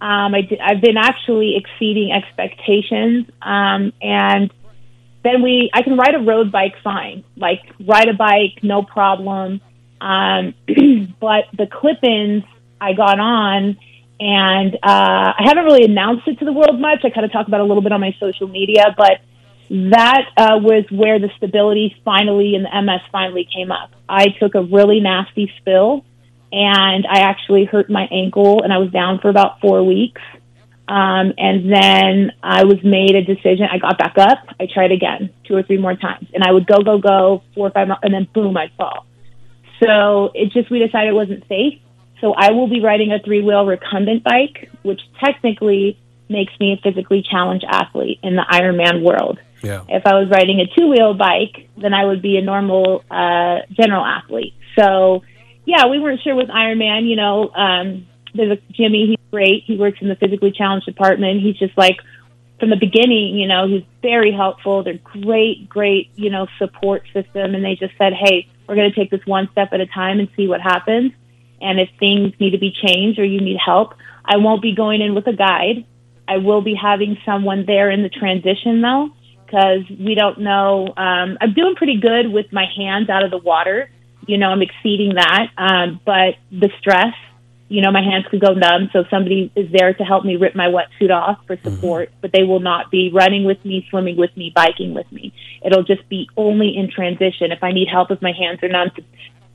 Um, 0.01 0.35
I 0.35 0.43
did, 0.43 0.61
I've 0.61 0.81
been 0.81 0.97
actually 0.97 1.57
exceeding 1.57 2.13
expectations, 2.13 3.27
um, 3.41 3.93
and 4.03 4.53
then 5.23 5.43
we 5.43 5.71
I 5.73 5.83
can 5.83 5.97
ride 5.97 6.15
a 6.15 6.21
road 6.21 6.53
bike 6.53 6.75
fine, 6.83 7.25
like 7.37 7.61
ride 7.81 8.09
a 8.09 8.15
bike 8.15 8.63
no 8.63 8.83
problem. 8.83 9.61
Um, 10.01 10.55
but 11.21 11.45
the 11.57 11.67
clip-ins 11.67 12.45
I 12.81 12.93
got 12.93 13.19
on 13.19 13.79
and 14.21 14.75
uh, 14.77 15.33
I 15.39 15.43
haven't 15.45 15.65
really 15.65 15.85
announced 15.85 16.29
it 16.29 16.39
to 16.39 16.45
the 16.45 16.53
world 16.53 16.81
much. 16.81 17.05
I 17.05 17.11
kind 17.11 17.25
of 17.25 17.33
talk 17.33 17.49
about 17.49 17.61
it 17.61 17.65
a 17.65 17.67
little 17.67 17.83
bit 17.83 17.93
on 17.93 18.01
my 18.01 18.15
social 18.21 18.47
media, 18.47 18.95
but 18.97 19.21
that 19.71 20.27
uh, 20.37 20.59
was 20.61 20.85
where 20.91 21.19
the 21.19 21.31
stability 21.37 21.97
finally 22.05 22.55
and 22.55 22.65
the 22.65 22.83
MS 22.83 23.01
finally 23.11 23.49
came 23.53 23.73
up. 23.73 23.91
I 24.09 24.27
took 24.41 24.55
a 24.55 24.63
really 24.63 25.01
nasty 25.01 25.53
spill, 25.59 26.05
and 26.53 27.07
I 27.07 27.21
actually 27.21 27.65
hurt 27.65 27.91
my 27.91 28.07
ankle, 28.11 28.63
and 28.63 28.73
I 28.73 28.79
was 28.79 28.91
down 28.91 29.21
for 29.21 29.29
about 29.29 29.61
four 29.61 29.83
weeks. 29.85 30.21
Um, 30.87 31.33
and 31.39 31.73
then 31.73 32.33
I 32.43 32.65
was 32.65 32.85
made 32.85 33.15
a 33.15 33.23
decision. 33.23 33.67
I 33.71 33.79
got 33.79 33.97
back 33.97 34.19
up. 34.19 34.39
I 34.61 34.67
tried 34.67 34.93
again 34.93 35.31
two 35.45 35.57
or 35.57 35.63
three 35.63 35.79
more 35.79 35.97
times, 35.97 36.29
and 36.35 36.45
I 36.45 36.53
would 36.53 36.67
go, 36.67 36.83
go, 36.83 36.99
go 36.99 37.43
four 37.55 37.69
or 37.69 37.71
five, 37.71 37.89
miles 37.89 38.01
and 38.03 38.13
then 38.13 38.29
boom, 38.35 38.57
I'd 38.57 38.73
fall. 38.77 39.07
So 39.83 40.31
it 40.35 40.53
just 40.53 40.71
we 40.71 40.79
decided 40.81 41.09
it 41.09 41.15
wasn't 41.15 41.49
safe. 41.49 41.81
So 42.21 42.35
I 42.35 42.53
will 42.53 42.69
be 42.69 42.81
riding 42.81 43.13
a 43.13 43.19
three 43.19 43.43
wheel 43.43 43.65
recumbent 43.65 44.25
bike, 44.25 44.71
which 44.83 45.01
technically 45.23 45.99
makes 46.29 46.53
me 46.61 46.73
a 46.73 46.77
physically 46.77 47.23
challenged 47.23 47.65
athlete 47.69 48.19
in 48.23 48.37
the 48.37 48.45
Ironman 48.51 49.03
world. 49.03 49.39
Yeah. 49.65 49.85
If 49.89 50.07
I 50.07 50.15
was 50.15 50.29
riding 50.31 50.61
a 50.61 50.67
two 50.67 50.89
wheel 50.89 51.15
bike, 51.15 51.69
then 51.77 51.95
I 51.95 52.05
would 52.05 52.23
be 52.23 52.37
a 52.37 52.43
normal 52.43 53.05
uh, 53.11 53.61
general 53.73 54.05
athlete. 54.05 54.55
So, 54.79 55.23
yeah, 55.65 55.87
we 55.87 55.99
weren't 55.99 56.21
sure 56.23 56.35
with 56.35 56.49
Ironman. 56.49 57.09
You 57.09 57.17
know, 57.17 57.51
um, 57.51 58.07
there's 58.35 58.59
a 58.59 58.73
Jimmy. 58.73 59.07
He's 59.09 59.31
great. 59.31 59.65
He 59.67 59.77
works 59.77 59.99
in 60.01 60.09
the 60.09 60.17
physically 60.17 60.53
challenged 60.53 60.87
department. 60.87 61.41
He's 61.41 61.57
just 61.57 61.77
like 61.79 61.97
from 62.61 62.71
the 62.71 62.77
beginning. 62.77 63.37
You 63.37 63.49
know, 63.49 63.69
he's 63.69 63.85
very 64.03 64.33
helpful. 64.33 64.83
They're 64.83 65.01
great, 65.23 65.69
great. 65.69 66.11
You 66.17 66.31
know, 66.31 66.47
support 66.59 67.05
system. 67.13 67.55
And 67.55 67.65
they 67.65 67.77
just 67.77 67.97
said, 67.99 68.13
hey, 68.13 68.49
we're 68.69 68.77
going 68.77 68.91
to 68.91 68.97
take 68.97 69.11
this 69.11 69.25
one 69.27 69.49
step 69.53 69.69
at 69.73 69.81
a 69.81 69.87
time 69.87 70.19
and 70.19 70.29
see 70.37 70.49
what 70.49 70.61
happens. 70.61 71.13
And 71.61 71.81
if 71.81 71.89
things 71.99 72.33
need 72.41 72.51
to 72.51 72.59
be 72.59 72.73
changed 72.73 73.19
or 73.19 73.25
you 73.25 73.41
need 73.41 73.57
help, 73.65 73.95
I 74.25 74.37
won't 74.39 74.63
be 74.63 74.75
going 74.75 75.01
in 75.01 75.15
with 75.15 75.27
a 75.27 75.33
guide. 75.33 75.87
I 76.27 76.39
will 76.39 76.63
be 76.63 76.75
having 76.75 77.19
someone 77.25 77.65
there 77.67 77.91
in 77.91 78.03
the 78.03 78.09
transition 78.09 78.81
though. 78.81 79.11
Because 79.45 79.89
we 79.91 80.15
don't 80.15 80.41
know. 80.41 80.87
Um, 80.97 81.39
I'm 81.41 81.55
doing 81.55 81.75
pretty 81.77 82.01
good 82.01 82.31
with 82.33 82.53
my 82.53 82.67
hands 82.77 83.09
out 83.09 83.25
of 83.25 83.31
the 83.31 83.39
water. 83.39 83.91
You 84.27 84.39
know, 84.39 84.49
I'm 84.49 84.63
exceeding 84.63 85.15
that. 85.15 85.49
Um, 85.57 86.01
but 86.05 86.37
the 86.51 86.71
stress, 86.79 87.15
you 87.69 87.83
know, 87.83 87.91
my 87.91 88.03
hands 88.03 88.27
could 88.31 88.41
go 88.41 88.53
numb. 88.53 88.91
So 88.93 89.05
somebody 89.11 89.53
is 89.55 89.71
there 89.73 89.93
to 89.93 90.05
help 90.05 90.25
me 90.25 90.37
rip 90.37 90.55
my 90.55 90.69
wetsuit 90.69 91.11
off 91.11 91.39
for 91.47 91.57
support, 91.63 92.11
but 92.21 92.33
they 92.33 92.43
will 92.43 92.61
not 92.61 92.91
be 92.91 93.11
running 93.13 93.45
with 93.45 93.63
me, 93.65 93.87
swimming 93.91 94.17
with 94.17 94.37
me, 94.37 94.53
biking 94.55 94.95
with 94.95 95.11
me. 95.13 95.33
It'll 95.65 95.85
just 95.85 96.09
be 96.09 96.29
only 96.37 96.77
in 96.77 96.91
transition. 96.91 97.53
If 97.53 97.63
I 97.63 97.73
need 97.73 97.89
help 97.91 98.11
if 98.11 98.21
my 98.23 98.33
hands 98.33 98.63
are 98.63 98.69
numb, 98.69 98.91
to, 98.97 99.03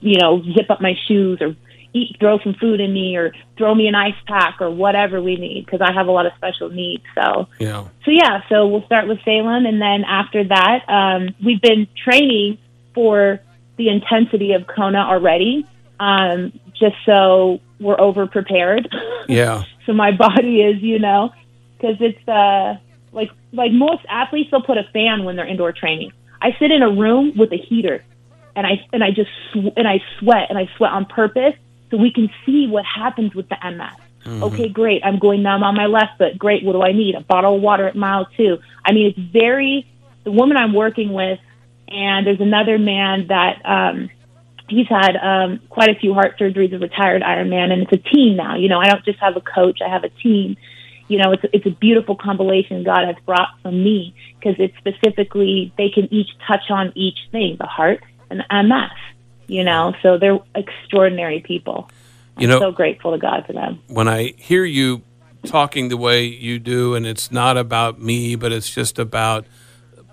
you 0.01 0.17
know, 0.19 0.41
zip 0.43 0.69
up 0.69 0.81
my 0.81 0.93
shoes 1.07 1.39
or 1.41 1.55
eat, 1.93 2.17
throw 2.19 2.39
some 2.39 2.53
food 2.55 2.79
in 2.79 2.93
me 2.93 3.15
or 3.15 3.33
throw 3.57 3.73
me 3.73 3.87
an 3.87 3.95
ice 3.95 4.15
pack 4.27 4.57
or 4.61 4.69
whatever 4.69 5.21
we 5.21 5.35
need 5.35 5.65
because 5.65 5.81
I 5.81 5.91
have 5.91 6.07
a 6.07 6.11
lot 6.11 6.25
of 6.25 6.33
special 6.37 6.69
needs. 6.69 7.03
So, 7.15 7.47
Yeah. 7.59 7.85
so 8.05 8.11
yeah, 8.11 8.41
so 8.49 8.67
we'll 8.67 8.85
start 8.85 9.07
with 9.07 9.19
Salem, 9.25 9.65
and 9.65 9.81
then 9.81 10.03
after 10.03 10.43
that, 10.43 10.83
um, 10.87 11.35
we've 11.43 11.61
been 11.61 11.87
training 12.03 12.57
for 12.93 13.39
the 13.77 13.89
intensity 13.89 14.53
of 14.53 14.67
Kona 14.67 14.99
already, 14.99 15.65
um, 15.99 16.51
just 16.79 16.95
so 17.05 17.59
we're 17.79 17.99
over 17.99 18.27
prepared. 18.27 18.87
Yeah. 19.27 19.63
so 19.85 19.93
my 19.93 20.11
body 20.11 20.61
is, 20.63 20.81
you 20.81 20.97
know, 20.97 21.31
because 21.77 21.97
it's 21.99 22.27
uh, 22.27 22.77
like 23.11 23.29
like 23.53 23.71
most 23.71 24.03
athletes, 24.09 24.49
they'll 24.51 24.61
put 24.63 24.77
a 24.77 24.83
fan 24.91 25.23
when 25.23 25.35
they're 25.35 25.47
indoor 25.47 25.71
training. 25.71 26.11
I 26.41 26.55
sit 26.59 26.71
in 26.71 26.81
a 26.81 26.89
room 26.89 27.33
with 27.37 27.51
a 27.53 27.57
heater, 27.57 28.03
and 28.55 28.65
I 28.65 28.81
and 28.91 29.03
I 29.03 29.11
just 29.11 29.29
sw- 29.53 29.73
and 29.77 29.87
I 29.87 30.01
sweat 30.19 30.47
and 30.49 30.57
I 30.57 30.67
sweat 30.77 30.91
on 30.91 31.05
purpose 31.05 31.53
so 31.89 31.97
we 31.97 32.11
can 32.11 32.29
see 32.45 32.67
what 32.67 32.85
happens 32.85 33.33
with 33.33 33.47
the 33.49 33.57
MS. 33.63 33.97
Okay, 34.43 34.69
great. 34.69 35.01
I'm 35.03 35.17
going 35.17 35.43
numb 35.43 35.63
on 35.63 35.75
my 35.75 35.85
left 35.85 36.17
foot. 36.17 36.37
Great. 36.37 36.63
What 36.63 36.73
do 36.73 36.81
I 36.81 36.91
need? 36.91 37.15
A 37.15 37.21
bottle 37.21 37.55
of 37.55 37.61
water 37.61 37.87
at 37.87 37.95
mile 37.95 38.27
two. 38.37 38.59
I 38.85 38.91
mean, 38.91 39.07
it's 39.07 39.31
very. 39.31 39.87
The 40.25 40.31
woman 40.31 40.57
I'm 40.57 40.73
working 40.73 41.13
with, 41.13 41.39
and 41.87 42.27
there's 42.27 42.41
another 42.41 42.77
man 42.77 43.27
that 43.27 43.61
um, 43.65 44.09
he's 44.67 44.87
had 44.87 45.15
um, 45.15 45.59
quite 45.69 45.89
a 45.89 45.95
few 45.95 46.13
heart 46.13 46.37
surgeries, 46.37 46.73
a 46.73 46.79
retired 46.79 47.21
Ironman, 47.21 47.71
and 47.71 47.83
it's 47.83 47.93
a 47.93 48.09
team 48.09 48.35
now. 48.35 48.57
You 48.57 48.67
know, 48.67 48.79
I 48.79 48.89
don't 48.89 49.03
just 49.05 49.19
have 49.19 49.35
a 49.37 49.41
coach; 49.41 49.79
I 49.85 49.89
have 49.89 50.03
a 50.03 50.09
team. 50.09 50.57
You 51.07 51.17
know, 51.17 51.31
it's 51.31 51.43
it's 51.53 51.65
a 51.65 51.71
beautiful 51.71 52.15
compilation 52.15 52.83
God 52.83 53.05
has 53.07 53.15
brought 53.25 53.49
from 53.61 53.83
me 53.83 54.13
because 54.37 54.55
it's 54.59 54.75
specifically 54.77 55.73
they 55.77 55.89
can 55.89 56.13
each 56.13 56.29
touch 56.47 56.69
on 56.69 56.91
each 56.95 57.17
thing, 57.31 57.55
the 57.59 57.65
heart 57.65 58.03
and 58.29 58.41
the 58.41 58.63
MS. 58.63 58.91
You 59.49 59.63
know, 59.63 59.93
so 60.01 60.17
they're 60.17 60.39
extraordinary 60.55 61.39
people. 61.41 61.89
You 62.37 62.47
know, 62.47 62.59
so 62.59 62.71
grateful 62.71 63.11
to 63.11 63.17
God 63.17 63.45
for 63.45 63.53
them. 63.53 63.81
when 63.87 64.07
I 64.07 64.33
hear 64.37 64.63
you 64.63 65.01
talking 65.45 65.89
the 65.89 65.97
way 65.97 66.23
you 66.23 66.59
do, 66.59 66.95
and 66.95 67.05
it's 67.05 67.31
not 67.31 67.57
about 67.57 67.99
me, 67.99 68.35
but 68.35 68.51
it's 68.53 68.69
just 68.69 68.97
about 68.99 69.45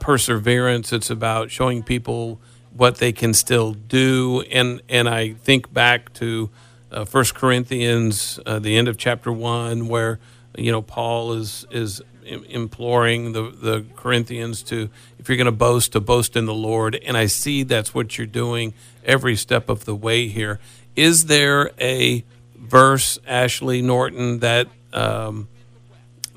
perseverance. 0.01 0.92
It's 0.92 1.11
about 1.11 1.51
showing 1.51 1.83
people 1.83 2.40
what 2.72 2.96
they 2.96 3.12
can 3.12 3.35
still 3.35 3.75
do, 3.75 4.42
and 4.51 4.83
and 4.88 5.09
I 5.09 5.35
think 5.35 5.72
back 5.72 6.12
to 6.14 6.51
uh, 6.90 7.05
First 7.05 7.35
Corinthians, 7.35 8.40
uh, 8.46 8.59
the 8.59 8.77
end 8.77 8.88
of 8.88 8.96
chapter 8.96 9.33
one, 9.33 9.88
where 9.88 10.18
you 10.57 10.72
know 10.72 10.83
Paul 10.83 11.33
is 11.35 11.66
is 11.70 12.01
im- 12.01 12.15
imploring 12.27 13.33
the 13.33 13.43
the 13.51 13.87
Corinthians 13.97 14.62
to, 14.65 14.91
if 15.19 15.29
you're 15.29 15.37
going 15.37 15.47
to 15.47 15.53
boast, 15.53 15.93
to 15.93 16.01
boast 16.01 16.37
in 16.37 16.47
the 16.47 16.55
Lord, 16.55 16.95
and 16.95 17.17
I 17.17 17.27
see 17.27 17.62
that's 17.62 17.95
what 17.95 18.19
you're 18.19 18.27
doing 18.27 18.75
every 19.05 19.37
step 19.37 19.69
of 19.69 19.85
the 19.85 19.95
way 19.95 20.29
here. 20.29 20.59
Is 20.95 21.27
there 21.27 21.71
a 21.81 22.25
verse, 22.57 23.19
Ashley 23.27 23.83
Norton, 23.83 24.41
that 24.41 24.69
um, 24.93 25.49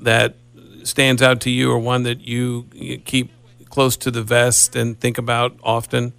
that 0.00 0.36
stands 0.84 1.22
out 1.22 1.40
to 1.42 1.50
you, 1.50 1.70
or 1.70 1.78
one 1.78 2.04
that 2.04 2.20
you, 2.20 2.66
you 2.72 2.98
keep 2.98 3.30
close 3.68 3.96
to 3.98 4.10
the 4.10 4.22
vest 4.22 4.76
and 4.76 4.98
think 4.98 5.18
about 5.18 5.56
often? 5.62 6.12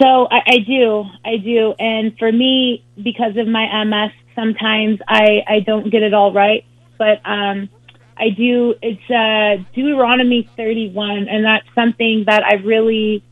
So 0.00 0.26
I, 0.30 0.42
I 0.46 0.58
do, 0.58 1.04
I 1.24 1.36
do, 1.36 1.74
and 1.78 2.18
for 2.18 2.32
me, 2.32 2.84
because 3.00 3.36
of 3.36 3.46
my 3.46 3.84
MS, 3.84 4.12
sometimes 4.34 4.98
I 5.06 5.42
I 5.46 5.60
don't 5.60 5.90
get 5.90 6.02
it 6.02 6.14
all 6.14 6.32
right, 6.32 6.64
but 6.98 7.20
um, 7.24 7.68
I 8.16 8.30
do. 8.30 8.74
It's 8.82 9.10
uh, 9.10 9.62
Deuteronomy 9.74 10.48
thirty 10.56 10.90
one, 10.90 11.28
and 11.28 11.44
that's 11.44 11.66
something 11.74 12.24
that 12.26 12.42
I 12.44 12.54
really, 12.54 13.22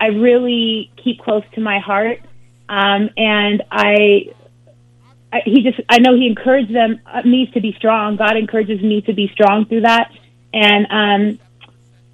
I 0.00 0.06
really 0.06 0.92
keep 1.02 1.20
close 1.20 1.44
to 1.54 1.60
my 1.60 1.78
heart, 1.78 2.20
um, 2.68 3.10
and 3.16 3.62
I. 3.70 4.32
I, 5.32 5.40
he 5.44 5.62
just, 5.62 5.80
I 5.88 5.98
know 5.98 6.14
he 6.14 6.28
encouraged 6.28 6.72
them, 6.72 7.00
uh, 7.04 7.22
me 7.22 7.50
to 7.52 7.60
be 7.60 7.74
strong. 7.76 8.14
God 8.14 8.36
encourages 8.36 8.80
me 8.80 9.00
to 9.02 9.12
be 9.12 9.28
strong 9.34 9.66
through 9.66 9.80
that. 9.80 10.12
And, 10.54 10.86
um, 10.88 11.40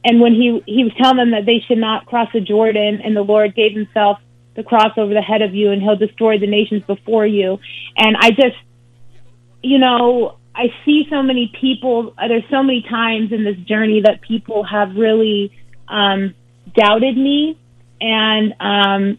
and 0.03 0.19
when 0.19 0.33
he 0.33 0.63
he 0.67 0.83
was 0.83 0.95
telling 0.97 1.19
them 1.19 1.31
that 1.33 1.45
they 1.45 1.61
should 1.61 1.77
not 1.77 2.07
cross 2.07 2.31
the 2.33 2.41
Jordan, 2.41 3.03
and 3.05 3.15
the 3.15 3.21
Lord 3.23 3.55
gave 3.55 3.73
Himself 3.73 4.19
the 4.57 4.63
cross 4.63 4.97
over 4.97 5.13
the 5.13 5.21
head 5.21 5.43
of 5.43 5.55
you, 5.55 5.71
and 5.73 5.83
He'll 5.83 5.97
destroy 5.97 6.39
the 6.39 6.47
nations 6.47 6.85
before 6.85 7.27
you. 7.27 7.59
And 7.99 8.17
I 8.19 8.31
just, 8.31 8.57
you 9.63 9.79
know, 9.79 10.39
I 10.55 10.67
see 10.85 11.07
so 11.11 11.23
many 11.23 11.53
people. 11.61 12.15
uh, 12.19 12.29
There's 12.29 12.49
so 12.51 12.63
many 12.63 12.83
times 12.83 13.33
in 13.33 13.45
this 13.45 13.57
journey 13.67 14.03
that 14.05 14.21
people 14.21 14.65
have 14.65 14.95
really 14.97 15.53
um, 15.89 16.35
doubted 16.75 17.17
me, 17.17 17.59
and 18.01 18.55
um, 18.61 19.19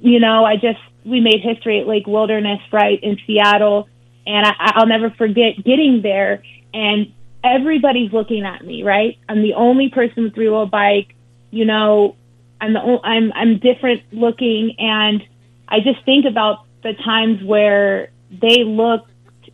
you 0.00 0.20
know, 0.20 0.44
I 0.44 0.56
just 0.56 0.80
we 1.04 1.20
made 1.20 1.40
history 1.42 1.80
at 1.80 1.86
Lake 1.86 2.06
Wilderness, 2.06 2.60
right 2.72 2.98
in 3.02 3.18
Seattle, 3.26 3.88
and 4.26 4.46
I, 4.46 4.72
I'll 4.76 4.86
never 4.86 5.10
forget 5.10 5.64
getting 5.64 6.00
there 6.02 6.42
and 6.74 7.12
everybody's 7.44 8.12
looking 8.12 8.44
at 8.44 8.64
me, 8.64 8.82
right? 8.82 9.18
I'm 9.28 9.42
the 9.42 9.54
only 9.54 9.90
person 9.90 10.24
with 10.24 10.34
three 10.34 10.48
wheel 10.48 10.66
bike. 10.66 11.14
You 11.50 11.64
know, 11.64 12.16
I'm 12.60 12.72
the 12.72 12.80
only, 12.80 13.00
I'm 13.02 13.32
I'm 13.34 13.58
different 13.58 14.02
looking, 14.12 14.76
and 14.78 15.22
I 15.68 15.80
just 15.80 16.04
think 16.04 16.24
about 16.24 16.64
the 16.82 16.92
times 17.04 17.42
where 17.42 18.10
they 18.30 18.64
looked 18.64 19.10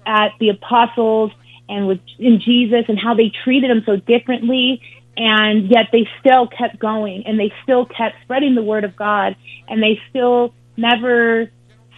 at 0.09 0.33
the 0.41 0.49
apostles 0.49 1.31
and 1.69 1.87
with 1.87 2.01
in 2.19 2.41
Jesus 2.41 2.87
and 2.89 2.99
how 2.99 3.15
they 3.15 3.31
treated 3.45 3.71
them 3.71 3.83
so 3.85 3.97
differently, 3.97 4.81
and 5.17 5.71
yet 5.71 5.87
they 5.93 6.09
still 6.21 6.47
kept 6.49 6.79
going 6.79 7.25
and 7.27 7.39
they 7.39 7.53
still 7.63 7.85
kept 7.85 8.17
spreading 8.23 8.55
the 8.55 8.63
word 8.63 8.85
of 8.85 8.97
God, 8.97 9.37
and 9.69 9.83
they 9.83 10.01
still 10.09 10.55
never 10.77 11.51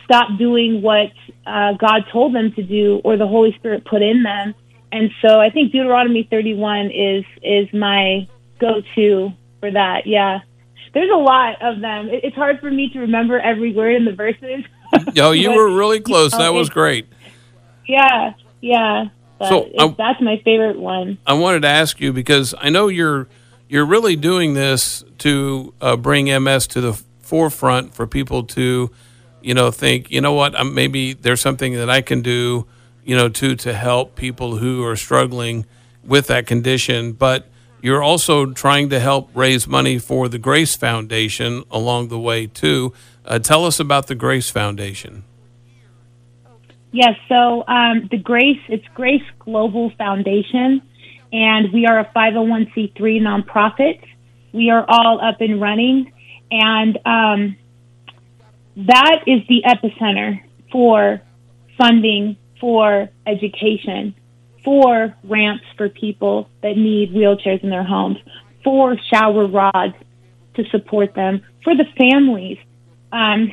stopped 0.05 0.39
doing 0.39 0.83
what 0.83 1.13
uh, 1.47 1.75
God 1.75 2.03
told 2.13 2.35
them 2.35 2.53
to 2.57 2.63
do 2.63 3.01
or 3.05 3.17
the 3.17 3.29
Holy 3.29 3.55
Spirit 3.59 3.85
put 3.85 4.03
in 4.03 4.25
them. 4.25 4.55
And 4.91 5.11
so 5.25 5.39
I 5.39 5.51
think 5.51 5.71
Deuteronomy 5.71 6.27
31 6.29 6.91
is 6.91 7.25
is 7.43 7.73
my 7.73 8.29
go-to 8.59 9.31
for 9.61 9.71
that. 9.71 10.07
Yeah. 10.07 10.41
There's 10.93 11.11
a 11.11 11.17
lot 11.17 11.63
of 11.63 11.81
them. 11.81 12.09
It, 12.09 12.25
it's 12.25 12.35
hard 12.37 12.59
for 12.59 12.71
me 12.71 12.91
to 12.91 12.99
remember 13.01 13.39
every 13.39 13.73
word 13.73 13.95
in 13.95 14.05
the 14.05 14.13
verses. 14.13 14.65
Oh, 15.17 15.31
you 15.33 15.49
But, 15.51 15.57
were 15.57 15.77
really 15.77 16.01
close. 16.01 16.33
know, 16.33 16.39
That 16.39 16.55
was 16.55 16.69
great. 16.69 17.07
Yeah, 17.91 18.35
yeah. 18.61 19.07
So, 19.49 19.71
I- 19.79 19.95
that's 19.97 20.21
my 20.21 20.41
favorite 20.45 20.79
one. 20.79 21.19
I 21.27 21.33
wanted 21.33 21.63
to 21.63 21.69
ask 21.69 22.01
you 22.01 22.13
because 22.13 22.55
I 22.59 22.69
know 22.71 22.89
you're 22.89 23.27
you're 23.69 23.87
really 23.87 24.17
doing 24.17 24.55
this 24.55 25.05
to 25.19 25.73
uh, 25.81 25.97
bring 25.97 26.27
MS 26.27 26.67
to 26.69 26.81
the 26.81 26.93
forefront 27.21 27.95
for 27.95 28.07
people 28.07 28.43
to, 28.43 28.91
you 29.43 29.55
know, 29.55 29.71
think, 29.71 30.11
you 30.11 30.21
know 30.21 30.33
what, 30.33 30.55
um, 30.57 30.75
maybe 30.75 31.13
there's 31.13 31.41
something 31.41 31.75
that 31.75 31.89
I 31.89 32.01
can 32.01 32.21
do, 32.21 32.67
you 33.05 33.17
know, 33.17 33.29
to 33.29 33.55
to 33.57 33.73
help 33.73 34.17
people 34.17 34.57
who 34.57 34.85
are 34.85 34.97
struggling 34.97 35.67
with 36.05 36.27
that 36.27 36.47
condition. 36.47 37.13
But 37.13 37.47
you're 37.81 38.03
also 38.03 38.47
trying 38.53 38.91
to 38.91 39.01
help 39.01 39.31
raise 39.35 39.67
money 39.67 39.99
for 39.99 40.29
the 40.29 40.39
Grace 40.39 40.77
Foundation 40.77 41.63
along 41.71 42.09
the 42.09 42.19
way 42.19 42.47
too. 42.47 42.93
Uh, 43.25 43.39
tell 43.39 43.65
us 43.65 43.79
about 43.81 44.07
the 44.09 44.15
Grace 44.15 44.51
Foundation. 44.51 45.23
Yes, 46.93 47.15
so 47.29 47.65
um, 47.69 48.09
the 48.11 48.19
Grace, 48.19 48.59
it's 48.69 48.87
Grace 48.95 49.23
Global 49.39 49.93
Foundation, 49.97 50.83
and 51.33 51.73
we 51.73 51.87
are 51.87 52.01
a 52.01 52.05
501c3 52.17 52.97
nonprofit. 53.21 54.01
We 54.53 54.71
are 54.71 54.85
all 54.89 55.21
up 55.23 55.41
and 55.41 55.61
running, 55.61 56.13
and 56.51 56.99
um, 57.07 57.57
that 58.77 59.21
is 59.27 59.41
the 59.49 59.63
epicenter 59.67 60.41
for 60.73 61.23
funding 61.79 62.37
for 62.61 63.09
education, 63.27 64.15
for 64.65 65.15
ramps 65.25 65.65
for 65.77 65.89
people 65.89 66.49
that 66.63 66.77
need 66.77 67.13
wheelchairs 67.13 67.63
in 67.63 67.71
their 67.71 67.85
homes, 67.85 68.19
for 68.65 68.97
shower 69.13 69.47
rods 69.47 69.95
to 70.55 70.65
support 70.71 71.15
them, 71.15 71.43
for 71.63 71.75
the 71.75 71.87
families. 71.97 72.59
Um, 73.13 73.53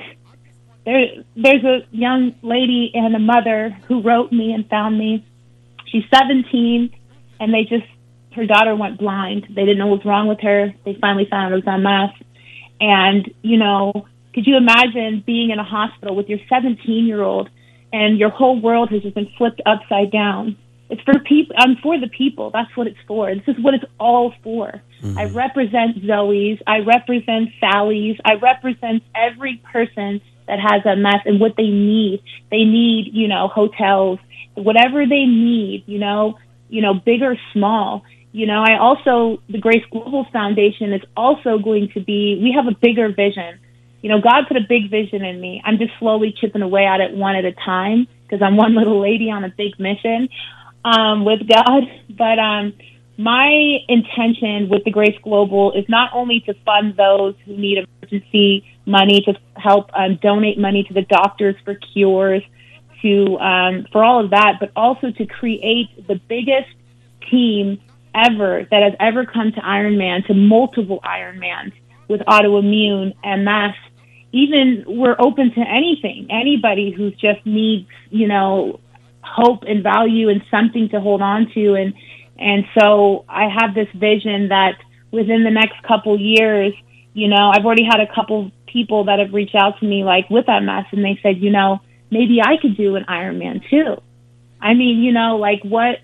there, 0.87 1.05
there's 1.35 1.65
a 1.65 1.79
young 1.91 2.33
lady 2.41 2.91
and 2.93 3.13
a 3.13 3.19
mother 3.19 3.77
who 3.89 4.01
wrote 4.01 4.31
me 4.31 4.53
and 4.53 4.69
found 4.69 4.97
me. 4.97 5.27
She's 5.87 6.05
17, 6.15 6.95
and 7.41 7.53
they 7.53 7.63
just 7.63 7.85
her 8.33 8.45
daughter 8.45 8.73
went 8.73 8.97
blind. 8.97 9.47
They 9.49 9.65
didn't 9.65 9.79
know 9.79 9.87
what 9.87 9.97
was 9.97 10.05
wrong 10.05 10.27
with 10.29 10.39
her. 10.41 10.73
They 10.85 10.97
finally 11.01 11.27
found 11.29 11.53
out 11.53 11.57
it 11.57 11.65
was 11.65 11.81
MS. 11.81 12.27
And 12.79 13.33
you 13.41 13.57
know, 13.57 14.07
could 14.33 14.47
you 14.47 14.55
imagine 14.55 15.23
being 15.25 15.49
in 15.49 15.59
a 15.59 15.63
hospital 15.63 16.15
with 16.15 16.29
your 16.29 16.39
17 16.47 17.05
year 17.05 17.21
old, 17.21 17.49
and 17.91 18.17
your 18.17 18.29
whole 18.29 18.61
world 18.61 18.89
has 18.91 19.01
just 19.01 19.15
been 19.15 19.29
flipped 19.37 19.61
upside 19.65 20.09
down? 20.09 20.55
It's 20.89 21.01
for 21.01 21.19
people. 21.19 21.53
I'm 21.59 21.71
um, 21.71 21.77
for 21.83 21.99
the 21.99 22.07
people. 22.07 22.49
That's 22.51 22.73
what 22.77 22.87
it's 22.87 22.99
for. 23.05 23.35
This 23.35 23.57
is 23.57 23.61
what 23.61 23.73
it's 23.73 23.83
all 23.99 24.33
for. 24.41 24.81
Mm-hmm. 25.03 25.17
I 25.17 25.25
represent 25.25 25.97
Zoe's. 26.05 26.59
I 26.65 26.79
represent 26.79 27.49
Sally's. 27.59 28.15
I 28.23 28.35
represent 28.35 29.03
every 29.13 29.61
person 29.69 30.21
that 30.47 30.59
has 30.59 30.85
a 30.85 30.95
mess 30.95 31.21
and 31.25 31.39
what 31.39 31.55
they 31.57 31.67
need. 31.67 32.23
They 32.49 32.63
need, 32.63 33.11
you 33.13 33.27
know, 33.27 33.47
hotels, 33.47 34.19
whatever 34.55 35.05
they 35.05 35.25
need, 35.25 35.83
you 35.87 35.99
know, 35.99 36.37
you 36.69 36.81
know, 36.81 36.93
big 36.93 37.21
or 37.21 37.37
small. 37.53 38.03
You 38.31 38.45
know, 38.45 38.61
I 38.61 38.77
also, 38.77 39.41
the 39.49 39.57
Grace 39.57 39.83
Global 39.91 40.25
Foundation 40.31 40.93
is 40.93 41.01
also 41.15 41.57
going 41.57 41.89
to 41.93 42.01
be, 42.01 42.39
we 42.41 42.53
have 42.55 42.67
a 42.67 42.75
bigger 42.75 43.09
vision. 43.09 43.59
You 44.01 44.09
know, 44.09 44.21
God 44.21 44.47
put 44.47 44.57
a 44.57 44.65
big 44.67 44.91
vision 44.91 45.23
in 45.23 45.41
me. 45.41 45.61
I'm 45.65 45.77
just 45.77 45.91
slowly 45.99 46.33
chipping 46.39 46.61
away 46.61 46.85
at 46.85 47.01
it 47.01 47.13
one 47.13 47.35
at 47.35 47.45
a 47.45 47.53
time 47.53 48.07
because 48.23 48.41
I'm 48.41 48.55
one 48.55 48.75
little 48.77 49.01
lady 49.01 49.31
on 49.31 49.43
a 49.43 49.49
big 49.49 49.79
mission 49.79 50.29
um, 50.83 51.25
with 51.25 51.41
God. 51.47 51.83
But 52.17 52.39
um, 52.39 52.73
my 53.17 53.77
intention 53.87 54.69
with 54.69 54.83
the 54.83 54.89
Grace 54.89 55.17
Global 55.23 55.71
is 55.73 55.85
not 55.87 56.09
only 56.13 56.39
to 56.47 56.55
fund 56.65 56.95
those 56.95 57.35
who 57.45 57.55
need 57.55 57.85
emergency 58.01 58.65
money, 58.87 59.21
to 59.21 59.33
help 59.55 59.89
um, 59.93 60.17
donate 60.21 60.57
money 60.57 60.83
to 60.83 60.93
the 60.93 61.03
doctors 61.03 61.55
for 61.63 61.75
cures, 61.75 62.43
to 63.01 63.37
um, 63.37 63.85
for 63.91 64.03
all 64.03 64.23
of 64.23 64.31
that, 64.31 64.53
but 64.59 64.71
also 64.75 65.11
to 65.11 65.25
create 65.25 66.07
the 66.07 66.15
biggest 66.27 66.69
team 67.29 67.79
ever 68.15 68.67
that 68.71 68.83
has 68.83 68.93
ever 68.99 69.25
come 69.25 69.51
to 69.51 69.59
Ironman, 69.59 70.25
to 70.27 70.33
multiple 70.33 70.99
Ironmans 71.03 71.73
with 72.07 72.21
autoimmune, 72.21 73.13
MS. 73.23 73.75
Even 74.31 74.83
we're 74.87 75.15
open 75.19 75.53
to 75.53 75.61
anything, 75.61 76.27
anybody 76.29 76.91
who 76.91 77.11
just 77.11 77.45
needs, 77.45 77.87
you 78.09 78.27
know, 78.27 78.79
hope 79.21 79.63
and 79.67 79.83
value 79.83 80.29
and 80.29 80.41
something 80.49 80.89
to 80.89 80.99
hold 80.99 81.21
on 81.21 81.49
to. 81.53 81.75
And, 81.75 81.93
and 82.37 82.65
so 82.77 83.25
I 83.27 83.47
have 83.49 83.73
this 83.73 83.87
vision 83.93 84.49
that 84.49 84.75
within 85.11 85.43
the 85.43 85.51
next 85.51 85.81
couple 85.83 86.19
years, 86.19 86.73
you 87.13 87.27
know, 87.27 87.51
I've 87.53 87.65
already 87.65 87.85
had 87.85 87.99
a 87.99 88.13
couple 88.13 88.51
people 88.67 89.05
that 89.05 89.19
have 89.19 89.33
reached 89.33 89.55
out 89.55 89.79
to 89.79 89.85
me 89.85 90.03
like 90.03 90.29
with 90.29 90.47
MS 90.47 90.85
and 90.91 91.03
they 91.03 91.19
said, 91.23 91.37
you 91.39 91.51
know, 91.51 91.79
maybe 92.11 92.41
I 92.41 92.57
could 92.61 92.77
do 92.77 92.95
an 92.95 93.05
Ironman 93.05 93.67
too. 93.69 94.01
I 94.61 94.73
mean, 94.73 95.03
you 95.03 95.11
know, 95.11 95.37
like 95.37 95.63
what, 95.63 95.99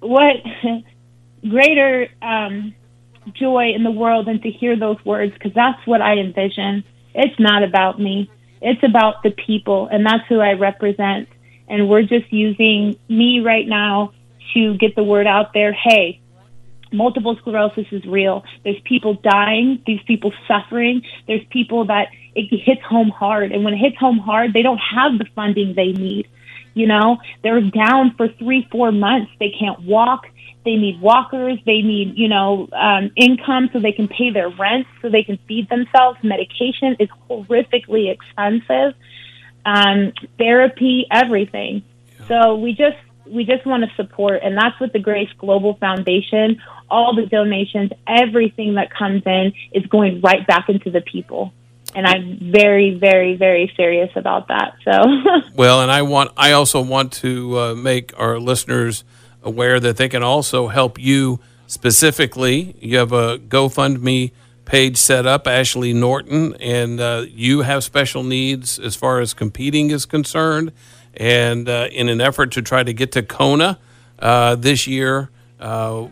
what 0.00 0.36
greater 1.48 2.08
um, 2.22 2.74
joy 3.32 3.72
in 3.74 3.82
the 3.82 3.90
world 3.90 4.26
than 4.26 4.40
to 4.42 4.50
hear 4.50 4.78
those 4.78 5.02
words 5.04 5.32
because 5.32 5.52
that's 5.54 5.84
what 5.86 6.00
I 6.00 6.14
envision. 6.14 6.84
It's 7.14 7.38
not 7.38 7.62
about 7.62 8.00
me. 8.00 8.30
It's 8.60 8.82
about 8.82 9.22
the 9.22 9.30
people, 9.30 9.88
and 9.90 10.04
that's 10.04 10.26
who 10.28 10.40
I 10.40 10.52
represent. 10.52 11.28
And 11.68 11.88
we're 11.88 12.02
just 12.02 12.32
using 12.32 12.96
me 13.08 13.40
right 13.40 13.66
now 13.66 14.12
to 14.54 14.76
get 14.76 14.94
the 14.96 15.02
word 15.02 15.26
out 15.26 15.52
there. 15.52 15.72
Hey, 15.72 16.20
multiple 16.92 17.36
sclerosis 17.40 17.86
is 17.90 18.04
real. 18.04 18.44
There's 18.64 18.80
people 18.84 19.14
dying. 19.14 19.82
There's 19.86 20.02
people 20.06 20.32
suffering. 20.46 21.02
There's 21.26 21.44
people 21.50 21.86
that 21.86 22.08
it 22.34 22.48
hits 22.64 22.82
home 22.82 23.08
hard. 23.08 23.52
And 23.52 23.64
when 23.64 23.74
it 23.74 23.78
hits 23.78 23.96
home 23.96 24.18
hard, 24.18 24.52
they 24.52 24.62
don't 24.62 24.78
have 24.78 25.18
the 25.18 25.26
funding 25.34 25.74
they 25.74 25.92
need. 25.92 26.28
You 26.74 26.86
know, 26.86 27.18
they're 27.42 27.62
down 27.62 28.14
for 28.16 28.28
three, 28.28 28.68
four 28.70 28.92
months. 28.92 29.32
They 29.40 29.50
can't 29.58 29.80
walk. 29.82 30.26
They 30.64 30.76
need 30.76 31.00
walkers. 31.00 31.58
They 31.64 31.80
need, 31.80 32.18
you 32.18 32.28
know, 32.28 32.68
um, 32.72 33.10
income 33.16 33.70
so 33.72 33.80
they 33.80 33.92
can 33.92 34.08
pay 34.08 34.30
their 34.30 34.50
rent, 34.50 34.86
so 35.00 35.08
they 35.08 35.22
can 35.22 35.38
feed 35.48 35.70
themselves. 35.70 36.18
Medication 36.22 36.96
is 36.98 37.08
horrifically 37.30 38.12
expensive. 38.12 38.94
Um, 39.64 40.12
therapy, 40.38 41.06
everything. 41.10 41.82
So 42.28 42.56
we 42.56 42.72
just 42.72 42.98
we 43.28 43.44
just 43.44 43.66
want 43.66 43.84
to 43.84 43.94
support, 43.96 44.40
and 44.42 44.56
that's 44.56 44.78
what 44.80 44.92
the 44.92 44.98
Grace 44.98 45.30
Global 45.38 45.74
Foundation, 45.74 46.60
all 46.90 47.14
the 47.14 47.26
donations, 47.26 47.90
everything 48.06 48.74
that 48.74 48.90
comes 48.90 49.22
in 49.26 49.52
is 49.72 49.86
going 49.86 50.20
right 50.20 50.46
back 50.46 50.68
into 50.68 50.90
the 50.90 51.00
people. 51.00 51.52
And 51.94 52.06
I'm 52.06 52.38
very, 52.52 52.94
very, 52.94 53.36
very 53.36 53.72
serious 53.76 54.10
about 54.16 54.48
that. 54.48 54.74
So, 54.84 55.50
Well, 55.54 55.80
and 55.80 55.90
I 55.90 56.02
want 56.02 56.32
I 56.36 56.52
also 56.52 56.82
want 56.82 57.12
to 57.14 57.58
uh, 57.58 57.74
make 57.74 58.12
our 58.18 58.38
listeners 58.38 59.04
aware 59.42 59.80
that 59.80 59.96
they 59.96 60.08
can 60.08 60.22
also 60.22 60.68
help 60.68 60.98
you 60.98 61.40
specifically. 61.66 62.76
You 62.80 62.98
have 62.98 63.12
a 63.12 63.38
GoFundMe 63.38 64.32
page 64.66 64.96
set 64.98 65.26
up, 65.26 65.46
Ashley 65.46 65.92
Norton, 65.94 66.54
and 66.60 67.00
uh, 67.00 67.24
you 67.28 67.62
have 67.62 67.84
special 67.84 68.22
needs 68.22 68.78
as 68.78 68.96
far 68.96 69.20
as 69.20 69.32
competing 69.32 69.90
is 69.90 70.04
concerned. 70.04 70.72
And 71.16 71.68
uh, 71.68 71.88
in 71.90 72.08
an 72.08 72.20
effort 72.20 72.52
to 72.52 72.62
try 72.62 72.82
to 72.82 72.92
get 72.92 73.12
to 73.12 73.22
Kona 73.22 73.78
uh, 74.18 74.56
this 74.56 74.86
year, 74.86 75.30
uh, 75.58 76.08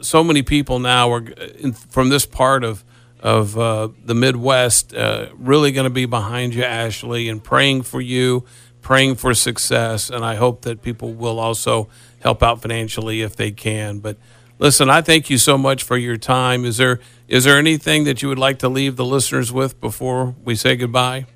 so 0.00 0.24
many 0.24 0.42
people 0.42 0.78
now 0.78 1.10
are 1.12 1.26
in, 1.58 1.72
from 1.72 2.08
this 2.08 2.26
part 2.26 2.64
of 2.64 2.84
of 3.20 3.58
uh, 3.58 3.88
the 4.02 4.14
Midwest 4.14 4.94
uh, 4.94 5.28
really 5.34 5.72
going 5.72 5.84
to 5.84 5.90
be 5.90 6.06
behind 6.06 6.54
you, 6.54 6.64
Ashley, 6.64 7.28
and 7.28 7.44
praying 7.44 7.82
for 7.82 8.00
you, 8.00 8.46
praying 8.80 9.16
for 9.16 9.34
success. 9.34 10.08
And 10.08 10.24
I 10.24 10.36
hope 10.36 10.62
that 10.62 10.80
people 10.80 11.12
will 11.12 11.38
also 11.38 11.90
help 12.20 12.42
out 12.42 12.62
financially 12.62 13.20
if 13.20 13.36
they 13.36 13.50
can. 13.50 13.98
But 13.98 14.16
listen, 14.58 14.88
I 14.88 15.02
thank 15.02 15.28
you 15.28 15.36
so 15.36 15.58
much 15.58 15.82
for 15.82 15.98
your 15.98 16.16
time. 16.16 16.64
Is 16.64 16.78
there 16.78 17.00
is 17.28 17.44
there 17.44 17.58
anything 17.58 18.04
that 18.04 18.22
you 18.22 18.28
would 18.28 18.38
like 18.38 18.58
to 18.60 18.68
leave 18.68 18.96
the 18.96 19.04
listeners 19.04 19.52
with 19.52 19.80
before 19.80 20.34
we 20.44 20.54
say 20.54 20.76
goodbye? 20.76 21.26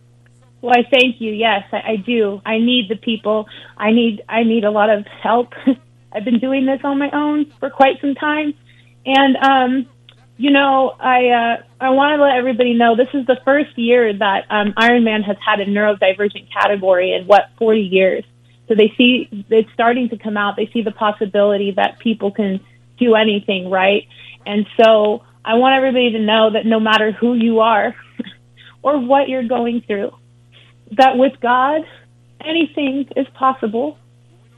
Well, 0.64 0.74
I 0.74 0.88
thank 0.90 1.20
you. 1.20 1.31
Yes, 1.31 1.64
I, 1.72 1.92
I 1.92 1.96
do. 1.96 2.40
I 2.46 2.57
need 2.57 2.88
the 2.88 2.96
people. 2.96 3.46
I 3.77 3.92
need 3.92 4.22
I 4.27 4.44
need 4.44 4.64
a 4.64 4.70
lot 4.70 4.88
of 4.88 5.05
help. 5.22 5.53
I've 6.12 6.24
been 6.24 6.38
doing 6.38 6.64
this 6.64 6.81
on 6.85 6.98
my 6.98 7.11
own 7.11 7.53
for 7.61 7.68
quite 7.68 8.00
some 8.00 8.14
time, 8.14 8.55
and 9.05 9.37
um, 9.37 9.87
you 10.38 10.50
know, 10.50 10.94
I 10.98 11.29
uh, 11.29 11.62
I 11.79 11.90
want 11.90 12.16
to 12.18 12.22
let 12.22 12.37
everybody 12.37 12.72
know 12.72 12.96
this 12.96 13.12
is 13.12 13.27
the 13.27 13.37
first 13.44 13.77
year 13.77 14.11
that 14.14 14.46
um, 14.48 14.72
Ironman 14.72 15.22
has 15.24 15.37
had 15.44 15.61
a 15.61 15.66
neurodivergent 15.66 16.50
category 16.50 17.12
in 17.12 17.27
what 17.27 17.50
40 17.59 17.81
years. 17.81 18.24
So 18.66 18.74
they 18.74 18.90
see 18.96 19.29
it's 19.50 19.70
starting 19.74 20.09
to 20.09 20.16
come 20.16 20.38
out. 20.38 20.57
They 20.57 20.70
see 20.72 20.81
the 20.81 20.92
possibility 20.92 21.72
that 21.72 21.98
people 21.98 22.31
can 22.31 22.61
do 22.98 23.16
anything, 23.16 23.68
right? 23.68 24.09
And 24.46 24.66
so 24.83 25.24
I 25.44 25.57
want 25.57 25.77
everybody 25.77 26.12
to 26.12 26.20
know 26.20 26.53
that 26.55 26.64
no 26.64 26.81
matter 26.81 27.12
who 27.12 27.35
you 27.35 27.61
are 27.61 27.94
or 28.83 28.98
what 28.98 29.29
you're 29.29 29.46
going 29.46 29.83
through, 29.87 30.12
that 30.92 31.16
with 31.16 31.33
God, 31.40 31.83
anything 32.40 33.09
is 33.16 33.27
possible. 33.35 33.99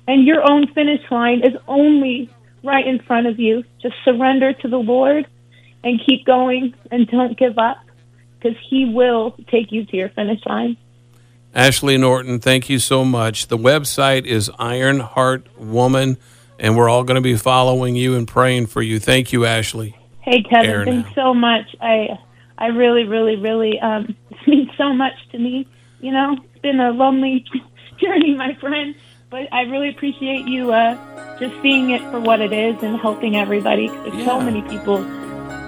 And 0.08 0.24
your 0.26 0.48
own 0.48 0.72
finish 0.72 1.00
line 1.10 1.40
is 1.44 1.54
only 1.66 2.30
right 2.62 2.86
in 2.86 3.00
front 3.00 3.26
of 3.26 3.38
you. 3.38 3.64
Just 3.80 3.94
surrender 4.04 4.52
to 4.52 4.68
the 4.68 4.78
Lord 4.78 5.26
and 5.82 6.00
keep 6.04 6.24
going 6.24 6.74
and 6.90 7.06
don't 7.08 7.38
give 7.38 7.58
up 7.58 7.78
because 8.38 8.56
He 8.68 8.84
will 8.84 9.36
take 9.50 9.72
you 9.72 9.84
to 9.86 9.96
your 9.96 10.08
finish 10.10 10.40
line. 10.46 10.76
Ashley 11.54 11.96
Norton, 11.96 12.38
thank 12.38 12.68
you 12.68 12.78
so 12.78 13.04
much. 13.04 13.46
The 13.46 13.56
website 13.56 14.26
is 14.26 14.50
Ironheart 14.58 15.46
Woman, 15.58 16.18
and 16.58 16.76
we're 16.76 16.88
all 16.88 17.02
going 17.02 17.14
to 17.14 17.22
be 17.22 17.36
following 17.36 17.96
you 17.96 18.14
and 18.14 18.28
praying 18.28 18.66
for 18.66 18.82
you. 18.82 19.00
Thank 19.00 19.32
you, 19.32 19.46
Ashley. 19.46 19.96
Hey, 20.20 20.42
Kevin, 20.42 20.84
thanks 20.84 21.14
so 21.14 21.32
much. 21.32 21.74
I 21.80 22.18
I 22.58 22.66
really, 22.66 23.04
really, 23.04 23.36
really 23.36 23.80
um, 23.80 24.16
means 24.46 24.68
so 24.76 24.92
much 24.92 25.14
to 25.32 25.38
me. 25.38 25.66
You 26.00 26.12
know, 26.12 26.36
it's 26.42 26.62
been 26.62 26.80
a 26.80 26.90
lonely 26.90 27.44
journey, 27.98 28.34
my 28.34 28.54
friend, 28.54 28.94
but 29.30 29.52
I 29.52 29.62
really 29.62 29.88
appreciate 29.90 30.46
you 30.46 30.72
uh, 30.72 31.38
just 31.38 31.54
seeing 31.62 31.90
it 31.90 32.00
for 32.10 32.20
what 32.20 32.40
it 32.40 32.52
is 32.52 32.82
and 32.82 32.98
helping 32.98 33.36
everybody. 33.36 33.88
There's 33.88 34.24
so 34.24 34.40
many 34.40 34.62
people 34.62 34.98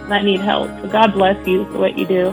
that 0.08 0.24
need 0.24 0.40
help. 0.40 0.68
So 0.82 0.88
God 0.88 1.12
bless 1.12 1.46
you 1.46 1.64
for 1.66 1.78
what 1.78 1.98
you 1.98 2.06
do. 2.06 2.32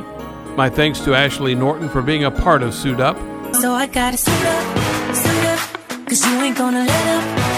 My 0.55 0.69
thanks 0.69 0.99
to 1.01 1.13
Ashley 1.13 1.55
Norton 1.55 1.89
for 1.89 2.01
being 2.01 2.23
a 2.23 2.31
part 2.31 2.63
of 2.63 2.73
Suit 2.73 2.99
Up. 2.99 3.17
So 3.55 3.73
I 3.73 3.87
gotta 3.87 4.17
suit 4.17 4.33
up, 4.33 5.15
suit 5.15 5.45
up, 5.45 6.07
cause 6.07 6.25
you 6.25 6.41
ain't 6.41 6.57
gonna 6.57 6.85
let 6.85 7.07
up, 7.07 7.54